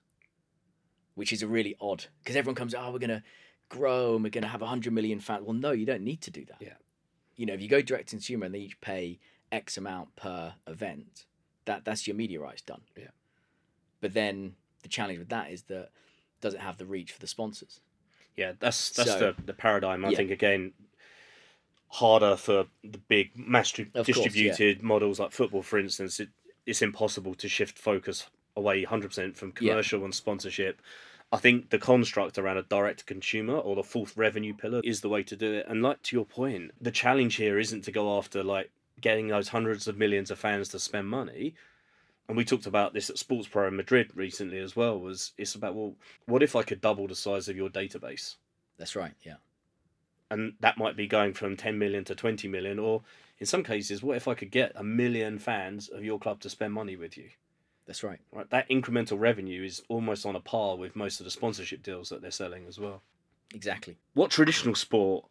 which 1.17 1.34
is 1.34 1.41
a 1.41 1.47
really 1.47 1.75
odd 1.82 2.06
because 2.23 2.36
everyone 2.36 2.53
comes, 2.56 2.75
oh, 2.75 2.91
we're 2.91 2.99
going 2.99 3.10
to 3.10 3.23
grow 3.69 4.13
and 4.13 4.23
we're 4.23 4.30
going 4.30 4.43
to 4.43 4.47
have 4.47 4.62
100 4.62 4.93
million 4.93 5.19
fans. 5.19 5.43
Well, 5.43 5.56
no, 5.56 5.71
you 5.71 5.84
don't 5.86 6.03
need 6.03 6.21
to 6.21 6.32
do 6.32 6.45
that. 6.45 6.58
Yeah. 6.62 6.75
You 7.36 7.47
know, 7.47 7.53
if 7.53 7.62
you 7.62 7.67
go 7.67 7.82
direct 7.82 8.10
to 8.10 8.15
consumer 8.17 8.45
and 8.45 8.53
they 8.53 8.60
each 8.60 8.80
pay 8.82 9.17
X 9.51 9.77
amount 9.77 10.15
per 10.15 10.53
event, 10.67 11.25
that 11.65 11.84
that's 11.86 12.06
your 12.06 12.15
media 12.15 12.39
rights 12.39 12.62
done. 12.62 12.82
Yeah. 12.95 13.08
But 13.99 14.13
then 14.13 14.53
the 14.84 14.89
challenge 14.89 15.17
with 15.17 15.30
that 15.30 15.49
is 15.51 15.63
that 15.63 15.89
does 16.39 16.53
it 16.53 16.60
have 16.60 16.77
the 16.77 16.86
reach 16.86 17.12
for 17.12 17.19
the 17.19 17.25
sponsors? 17.27 17.82
Yeah, 18.36 18.51
that's 18.60 18.91
that's 18.91 19.10
So- 19.13 19.34
the, 19.36 19.41
the 19.41 19.53
paradigm. 19.53 20.06
I 20.06 20.10
Yeah. 20.10 20.17
think 20.17 20.30
again, 20.30 20.73
harder 21.89 22.36
for 22.36 22.67
the 22.84 22.99
big 22.99 23.32
mass 23.36 23.71
di- 23.71 23.86
course, 23.86 24.08
yeah. 24.08 24.13
distributed 24.13 24.84
models 24.84 25.19
like 25.19 25.32
football, 25.32 25.63
for 25.63 25.80
instance. 25.80 26.19
It, 26.19 26.30
it's 26.67 26.82
impossible 26.82 27.34
to 27.36 27.47
shift 27.49 27.77
focus 27.80 28.27
away 28.56 28.84
100% 28.86 29.36
from 29.36 29.53
Yeah. 29.60 29.71
commercial 29.71 30.03
and 30.03 30.13
sponsorship. 30.13 30.82
I 31.32 31.38
think 31.38 31.70
the 31.70 31.80
construct 31.80 32.38
around 32.38 32.58
a 32.58 32.63
direct 32.63 33.06
consumer 33.06 33.56
or 33.58 33.76
the 33.76 33.84
fourth 33.84 34.16
revenue 34.18 34.54
pillar 34.54 34.82
is 34.84 35.02
the 35.02 35.10
way 35.10 35.24
to 35.24 35.36
do 35.36 35.54
it. 35.54 35.66
And 35.68 35.82
like 35.82 36.02
to 36.04 36.16
your 36.16 36.26
point, 36.26 36.72
the 36.80 36.92
challenge 36.92 37.36
here 37.36 37.60
isn't 37.60 37.84
to 37.84 37.92
go 37.92 38.18
after 38.18 38.44
like 38.44 38.72
getting 39.02 39.28
those 39.28 39.50
hundreds 39.50 39.88
of 39.88 39.98
millions 39.98 40.32
of 40.32 40.40
fans 40.40 40.70
to 40.70 40.80
spend 40.80 41.08
money. 41.10 41.54
And 42.30 42.38
we 42.38 42.46
talked 42.46 42.66
about 42.66 42.94
this 42.94 43.10
at 43.10 43.18
Sports 43.18 43.48
Pro 43.48 43.68
in 43.68 43.76
Madrid 43.76 44.12
recently 44.16 44.60
as 44.60 44.76
well. 44.76 45.00
Was 45.00 45.34
it's 45.38 45.56
about 45.56 45.76
well, 45.76 45.96
what 46.28 46.44
if 46.44 46.56
I 46.56 46.63
could 46.63 46.82
double 46.82 47.08
the 47.08 47.16
size 47.16 47.50
of 47.50 47.58
your 47.58 47.70
database? 47.70 48.36
That's 48.78 48.96
right. 48.96 49.13
Yeah. 49.24 49.36
and 50.30 50.54
that 50.60 50.78
might 50.78 50.96
be 50.96 51.08
going 51.08 51.34
from 51.34 51.56
10 51.58 51.78
million 51.78 52.04
to 52.06 52.16
20 52.16 52.48
million 52.48 52.80
or 52.80 53.04
in 53.40 53.46
some 53.46 53.63
cases 53.63 54.04
what 54.04 54.18
if 54.18 54.28
i 54.28 54.34
could 54.34 54.52
get 54.52 54.72
a 54.76 54.84
million 54.84 55.40
fans 55.40 55.88
of 55.90 56.04
your 56.04 56.20
club 56.20 56.40
to 56.42 56.50
spend 56.50 56.74
money 56.74 56.96
with 56.96 57.18
you 57.18 57.30
That's 57.88 58.04
right. 58.04 58.19
right 58.32 58.50
that 58.52 58.69
incremental 58.69 59.19
revenue 59.19 59.63
is 59.63 59.82
almost 59.89 60.26
on 60.26 60.36
a 60.36 60.39
par 60.39 60.76
with 60.76 60.95
most 60.95 61.19
of 61.19 61.23
the 61.23 61.32
sponsorship 61.32 61.82
deals 61.82 62.10
that 62.10 62.21
they're 62.21 62.32
selling 62.32 62.65
as 62.67 62.78
well 62.80 63.02
Exactly. 63.56 63.97
what 64.13 64.30
traditional 64.30 64.76
sport 64.76 65.26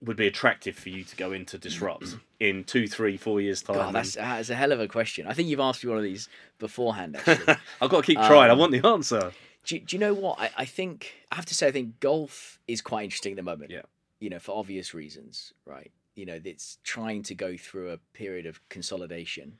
would 0.00 0.16
be 0.16 0.28
attractive 0.28 0.76
for 0.76 0.90
you 0.90 1.02
to 1.02 1.16
go 1.16 1.32
into 1.32 1.58
disrupt 1.58 2.16
in 2.40 2.62
two 2.64 2.86
three 2.86 3.16
four 3.16 3.40
years 3.40 3.60
time 3.62 3.76
God, 3.76 3.94
that's, 3.94 4.14
that's 4.14 4.48
a 4.48 4.54
hell 4.54 4.70
of 4.72 4.78
a 4.80 4.86
question. 4.88 5.26
I 5.26 5.34
think 5.34 5.48
you've 5.48 5.58
asked 5.60 5.82
me 5.84 5.88
one 5.90 5.98
of 5.98 6.04
these 6.04 6.28
beforehand, 6.60 7.16
actually. 7.26 7.56
i've 7.80 7.90
got 7.90 8.00
to 8.04 8.06
keep 8.06 8.18
trying 8.18 8.48
i 8.48 8.52
Um, 8.52 8.58
want 8.58 8.72
the 8.72 8.86
answer 8.86 9.32
do, 9.66 9.78
do 9.80 9.96
you 9.96 10.00
know 10.00 10.14
what? 10.14 10.38
I, 10.38 10.50
I 10.58 10.64
think, 10.64 11.12
I 11.30 11.34
have 11.34 11.44
to 11.46 11.54
say, 11.54 11.66
I 11.66 11.72
think 11.72 12.00
golf 12.00 12.58
is 12.68 12.80
quite 12.80 13.02
interesting 13.04 13.32
at 13.32 13.36
the 13.36 13.42
moment. 13.42 13.70
Yeah. 13.70 13.82
You 14.18 14.30
know, 14.30 14.38
for 14.38 14.56
obvious 14.56 14.94
reasons, 14.94 15.52
right? 15.66 15.90
You 16.14 16.24
know, 16.24 16.40
it's 16.42 16.78
trying 16.84 17.22
to 17.24 17.34
go 17.34 17.54
through 17.58 17.90
a 17.90 17.98
period 18.14 18.46
of 18.46 18.66
consolidation, 18.70 19.58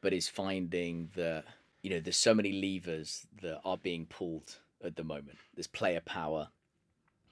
but 0.00 0.12
is 0.12 0.26
finding 0.28 1.10
that, 1.14 1.44
you 1.86 1.92
know, 1.92 2.00
there's 2.00 2.16
so 2.16 2.34
many 2.34 2.50
levers 2.50 3.28
that 3.42 3.60
are 3.64 3.76
being 3.76 4.06
pulled 4.06 4.56
at 4.84 4.96
the 4.96 5.04
moment. 5.04 5.38
There's 5.54 5.68
player 5.68 6.00
power, 6.04 6.48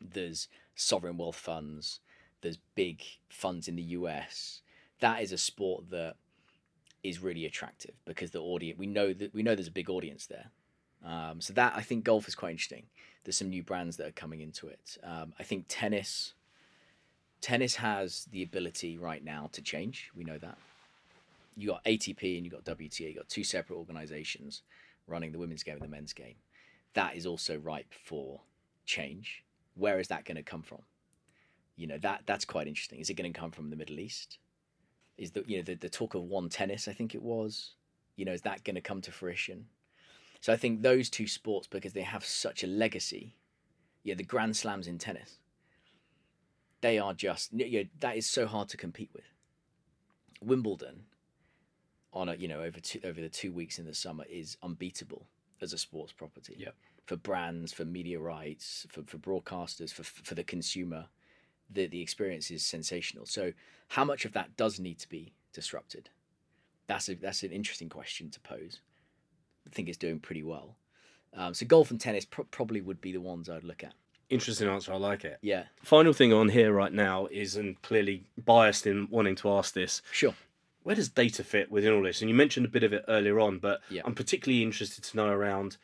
there's 0.00 0.46
sovereign 0.76 1.16
wealth 1.16 1.34
funds, 1.34 1.98
there's 2.40 2.58
big 2.76 3.02
funds 3.28 3.66
in 3.66 3.74
the 3.74 3.82
US. 3.82 4.60
That 5.00 5.24
is 5.24 5.32
a 5.32 5.38
sport 5.38 5.90
that 5.90 6.14
is 7.02 7.18
really 7.18 7.44
attractive 7.46 7.96
because 8.04 8.30
the 8.30 8.38
audience 8.38 8.78
we 8.78 8.86
know 8.86 9.12
that 9.12 9.34
we 9.34 9.42
know 9.42 9.56
there's 9.56 9.66
a 9.66 9.72
big 9.72 9.90
audience 9.90 10.28
there. 10.28 10.52
Um, 11.04 11.40
so 11.40 11.52
that 11.54 11.72
I 11.74 11.82
think 11.82 12.04
golf 12.04 12.28
is 12.28 12.36
quite 12.36 12.52
interesting. 12.52 12.84
There's 13.24 13.36
some 13.36 13.50
new 13.50 13.64
brands 13.64 13.96
that 13.96 14.06
are 14.06 14.12
coming 14.12 14.40
into 14.40 14.68
it. 14.68 14.98
Um, 15.02 15.32
I 15.36 15.42
think 15.42 15.64
tennis, 15.66 16.34
tennis 17.40 17.74
has 17.74 18.28
the 18.30 18.44
ability 18.44 18.98
right 18.98 19.24
now 19.24 19.48
to 19.50 19.60
change. 19.60 20.12
We 20.14 20.22
know 20.22 20.38
that. 20.38 20.58
You 21.56 21.68
got 21.68 21.84
ATP 21.84 22.36
and 22.36 22.44
you 22.44 22.50
got 22.50 22.64
WTA. 22.64 23.00
You 23.00 23.14
got 23.14 23.28
two 23.28 23.44
separate 23.44 23.76
organizations 23.76 24.62
running 25.06 25.32
the 25.32 25.38
women's 25.38 25.62
game 25.62 25.74
and 25.74 25.82
the 25.82 25.88
men's 25.88 26.12
game. 26.12 26.36
That 26.94 27.16
is 27.16 27.26
also 27.26 27.58
ripe 27.58 27.92
for 27.92 28.40
change. 28.86 29.44
Where 29.74 29.98
is 29.98 30.08
that 30.08 30.24
going 30.24 30.36
to 30.36 30.42
come 30.42 30.62
from? 30.62 30.82
You 31.76 31.88
know 31.88 31.98
that 31.98 32.22
that's 32.26 32.44
quite 32.44 32.68
interesting. 32.68 33.00
Is 33.00 33.10
it 33.10 33.14
going 33.14 33.32
to 33.32 33.38
come 33.38 33.50
from 33.50 33.70
the 33.70 33.76
Middle 33.76 33.98
East? 33.98 34.38
Is 35.18 35.32
the 35.32 35.44
you 35.46 35.56
know 35.56 35.64
the, 35.64 35.74
the 35.74 35.88
talk 35.88 36.14
of 36.14 36.22
one 36.22 36.48
tennis? 36.48 36.86
I 36.86 36.92
think 36.92 37.14
it 37.14 37.22
was. 37.22 37.72
You 38.16 38.24
know, 38.24 38.32
is 38.32 38.42
that 38.42 38.62
going 38.62 38.76
to 38.76 38.80
come 38.80 39.00
to 39.02 39.10
fruition? 39.10 39.66
So 40.40 40.52
I 40.52 40.56
think 40.56 40.82
those 40.82 41.10
two 41.10 41.26
sports, 41.26 41.66
because 41.66 41.94
they 41.94 42.02
have 42.02 42.24
such 42.24 42.62
a 42.62 42.68
legacy, 42.68 43.34
you 44.04 44.10
yeah, 44.10 44.14
the 44.14 44.22
Grand 44.22 44.56
Slams 44.56 44.86
in 44.86 44.98
tennis, 44.98 45.38
they 46.80 46.98
are 46.98 47.14
just 47.14 47.52
you 47.52 47.82
know, 47.82 47.88
that 48.00 48.16
is 48.16 48.26
so 48.26 48.46
hard 48.46 48.68
to 48.68 48.76
compete 48.76 49.10
with. 49.14 49.24
Wimbledon, 50.42 51.04
on 52.14 52.28
a 52.30 52.34
you 52.34 52.48
know 52.48 52.62
over 52.62 52.80
two, 52.80 53.00
over 53.04 53.20
the 53.20 53.28
two 53.28 53.52
weeks 53.52 53.78
in 53.78 53.84
the 53.84 53.94
summer, 53.94 54.24
is 54.30 54.56
unbeatable 54.62 55.26
as 55.60 55.72
a 55.72 55.78
sports 55.78 56.12
property. 56.12 56.56
Yep. 56.58 56.74
For 57.06 57.16
brands, 57.16 57.72
for 57.72 57.84
media 57.84 58.18
rights, 58.18 58.86
for, 58.90 59.02
for 59.02 59.18
broadcasters, 59.18 59.92
for 59.92 60.04
for 60.04 60.34
the 60.34 60.44
consumer, 60.44 61.06
the 61.70 61.86
the 61.86 62.00
experience 62.00 62.50
is 62.50 62.64
sensational. 62.64 63.26
So 63.26 63.52
how 63.88 64.04
much 64.04 64.24
of 64.24 64.32
that 64.32 64.56
does 64.56 64.80
need 64.80 64.98
to 65.00 65.08
be 65.08 65.32
disrupted? 65.52 66.08
That's 66.86 67.08
a 67.08 67.14
that's 67.14 67.42
an 67.42 67.52
interesting 67.52 67.88
question 67.90 68.30
to 68.30 68.40
pose. 68.40 68.80
I 69.66 69.70
think 69.70 69.88
it's 69.88 69.98
doing 69.98 70.18
pretty 70.20 70.42
well. 70.42 70.76
Um, 71.36 71.52
so 71.52 71.66
golf 71.66 71.90
and 71.90 72.00
tennis 72.00 72.24
pro- 72.24 72.44
probably 72.44 72.80
would 72.80 73.00
be 73.00 73.10
the 73.12 73.20
ones 73.20 73.48
I'd 73.48 73.64
look 73.64 73.82
at. 73.82 73.92
interesting 74.30 74.68
answer 74.68 74.92
i 74.92 74.96
like 74.96 75.24
it 75.24 75.38
Yeah, 75.42 75.64
final 75.82 76.12
thing 76.12 76.32
on 76.32 76.48
here 76.48 76.72
right 76.72 76.92
now 76.92 77.26
is 77.30 77.56
and 77.56 77.80
clearly 77.82 78.24
biased 78.44 78.86
in 78.86 79.08
wanting 79.10 79.34
to 79.36 79.50
ask 79.50 79.74
this 79.74 80.00
sure. 80.12 80.34
Where 80.84 80.94
does 80.94 81.08
data 81.08 81.42
fit 81.42 81.70
within 81.70 81.92
all 81.92 82.02
this? 82.02 82.20
And 82.20 82.30
you 82.30 82.36
mentioned 82.36 82.64
a 82.66 82.68
bit 82.70 82.84
of 82.84 82.92
it 82.92 83.04
earlier 83.08 83.40
on, 83.40 83.58
but 83.58 83.80
Yeah. 83.90 84.02
I'm 84.04 84.14
particularly 84.14 84.62
interested 84.62 85.02
to 85.04 85.16
know 85.16 85.28
around, 85.28 85.76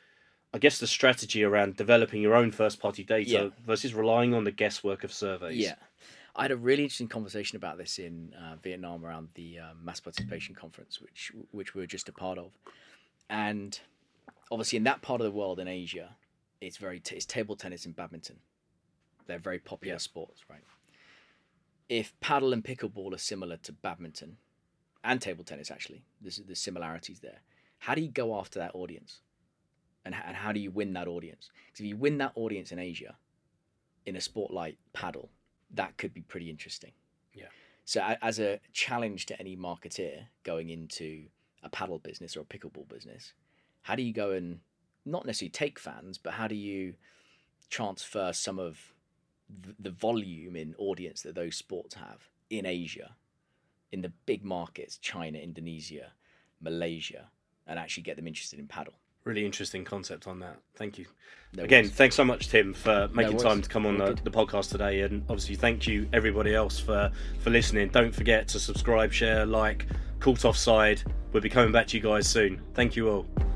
I 0.55 0.59
guess, 0.59 0.79
the 0.79 0.87
strategy 0.87 1.43
around 1.43 1.77
developing 1.77 2.23
your 2.23 2.35
own 2.35 2.53
first 2.53 2.79
party 2.81 3.03
data 3.03 3.31
Yeah. 3.31 3.49
versus 3.67 3.93
relying 3.95 4.35
on 4.35 4.45
the 4.45 4.53
guesswork 4.53 5.03
of 5.03 5.13
surveys. 5.13 5.57
Yeah. 5.59 5.77
I 6.37 6.43
had 6.43 6.53
a 6.53 6.57
really 6.57 6.85
interesting 6.85 7.09
conversation 7.09 7.57
about 7.57 7.77
this 7.79 7.99
in 7.99 8.33
uh, 8.35 8.57
Vietnam 8.63 9.05
around 9.05 9.31
the 9.35 9.59
um, 9.59 9.85
mass 9.85 9.99
participation 10.01 10.55
conference, 10.55 11.01
which 11.01 11.33
which 11.51 11.75
we 11.75 11.81
were 11.83 11.87
just 11.89 12.09
a 12.09 12.13
part 12.13 12.39
of, 12.39 12.53
and 13.29 13.81
obviously 14.51 14.77
in 14.77 14.85
that 14.85 15.03
part 15.03 15.21
of 15.21 15.25
the 15.25 15.31
world 15.33 15.59
in 15.59 15.67
Asia, 15.67 16.17
it's 16.61 16.77
very 16.77 17.01
t- 17.01 17.17
it's 17.17 17.27
table 17.27 17.57
tennis 17.57 17.85
and 17.85 17.97
badminton. 17.97 18.37
They're 19.27 19.39
very 19.41 19.59
popular 19.59 19.95
Yeah. 19.95 19.99
sports, 19.99 20.45
right? 20.49 20.63
If 21.89 22.19
paddle 22.21 22.53
and 22.53 22.63
pickleball 22.65 23.13
are 23.13 23.19
similar 23.19 23.57
to 23.59 23.73
badminton 23.73 24.37
and 25.05 25.21
table 25.21 25.45
tennis, 25.45 25.71
actually, 25.71 26.05
there's 26.21 26.37
there's 26.39 26.61
similarities 26.61 27.21
there. 27.21 27.41
How 27.79 27.95
do 27.95 28.03
you 28.03 28.09
go 28.09 28.39
after 28.39 28.59
that 28.59 28.75
audience, 28.75 29.21
and 30.05 30.15
and 30.15 30.37
how 30.37 30.53
do 30.53 30.61
you 30.61 30.71
win 30.71 30.93
that 30.95 31.09
audience? 31.09 31.51
'Cause 31.73 31.81
if 31.81 31.87
you 31.87 31.97
win 31.97 32.19
that 32.19 32.33
audience 32.35 32.73
in 32.73 32.79
Asia, 32.79 33.17
in 34.07 34.17
a 34.17 34.21
sport 34.21 34.53
like 34.53 34.79
paddle, 34.93 35.31
that 35.71 35.97
could 35.97 36.13
be 36.13 36.23
pretty 36.23 36.51
interesting. 36.51 36.93
Yeah. 37.33 37.49
So 37.85 38.01
as 38.23 38.39
a 38.39 38.61
challenge 38.73 39.27
to 39.27 39.39
any 39.41 39.57
marketeer 39.57 40.29
going 40.43 40.69
into 40.69 41.29
a 41.63 41.69
paddle 41.69 41.99
business 41.99 42.37
or 42.37 42.41
a 42.41 42.45
pickleball 42.45 42.89
business, 42.89 43.35
how 43.83 43.95
do 43.97 44.03
you 44.03 44.13
go 44.13 44.33
and 44.33 44.61
not 45.05 45.27
necessarily 45.27 45.51
take 45.51 45.79
fans, 45.79 46.19
but 46.19 46.35
how 46.35 46.47
do 46.47 46.55
you 46.55 46.95
transfer 47.69 48.33
some 48.33 48.59
of 48.59 48.95
the 49.79 49.91
volume 49.91 50.55
in 50.57 50.75
audience 50.77 51.23
that 51.23 51.35
those 51.35 51.57
sports 51.57 51.95
have 51.95 52.29
in 52.49 52.65
Asia, 52.67 53.17
in 53.93 54.03
the 54.03 54.13
big 54.27 54.45
markets, 54.45 54.99
China, 54.99 55.39
Indonesia, 55.39 56.13
Malaysia, 56.61 57.29
and 57.67 57.79
actually 57.79 58.03
get 58.03 58.17
them 58.17 58.27
interested 58.27 58.59
in 58.59 58.67
paddle? 58.67 58.95
Really 59.25 59.45
interesting 59.45 59.85
concept 59.85 60.27
on 60.27 60.39
that. 60.41 60.57
Thank 60.77 60.97
you. 60.97 61.05
No 61.53 61.65
Again, 61.65 61.85
worries. 61.85 61.93
thanks 61.93 62.17
so 62.17 62.25
much, 62.25 62.49
Tim, 62.49 62.73
for 62.73 63.09
making 63.13 63.33
worries. 63.33 63.43
time 63.43 63.61
to 63.61 63.69
come 63.69 63.85
on 63.85 63.99
the, 63.99 64.19
the 64.25 64.31
podcast 64.31 64.71
today. 64.71 65.03
And 65.03 65.23
obviously, 65.29 65.57
thank 65.57 65.87
you, 65.87 66.09
everybody 66.13 66.55
else, 66.55 66.79
for, 66.79 67.11
for 67.41 67.51
listening. 67.51 67.89
Don't 67.91 68.15
forget 68.15 68.49
to 68.49 68.59
subscribe, 68.59 69.13
share, 69.13 69.45
like, 69.45 69.87
Caught 70.21 70.47
Offside. 70.47 71.03
We'll 71.33 71.43
be 71.43 71.51
coming 71.51 71.71
back 71.71 71.87
to 71.89 71.97
you 71.97 72.03
guys 72.03 72.27
soon. 72.27 72.63
Thank 72.75 72.97
you 72.97 73.11
all. 73.11 73.50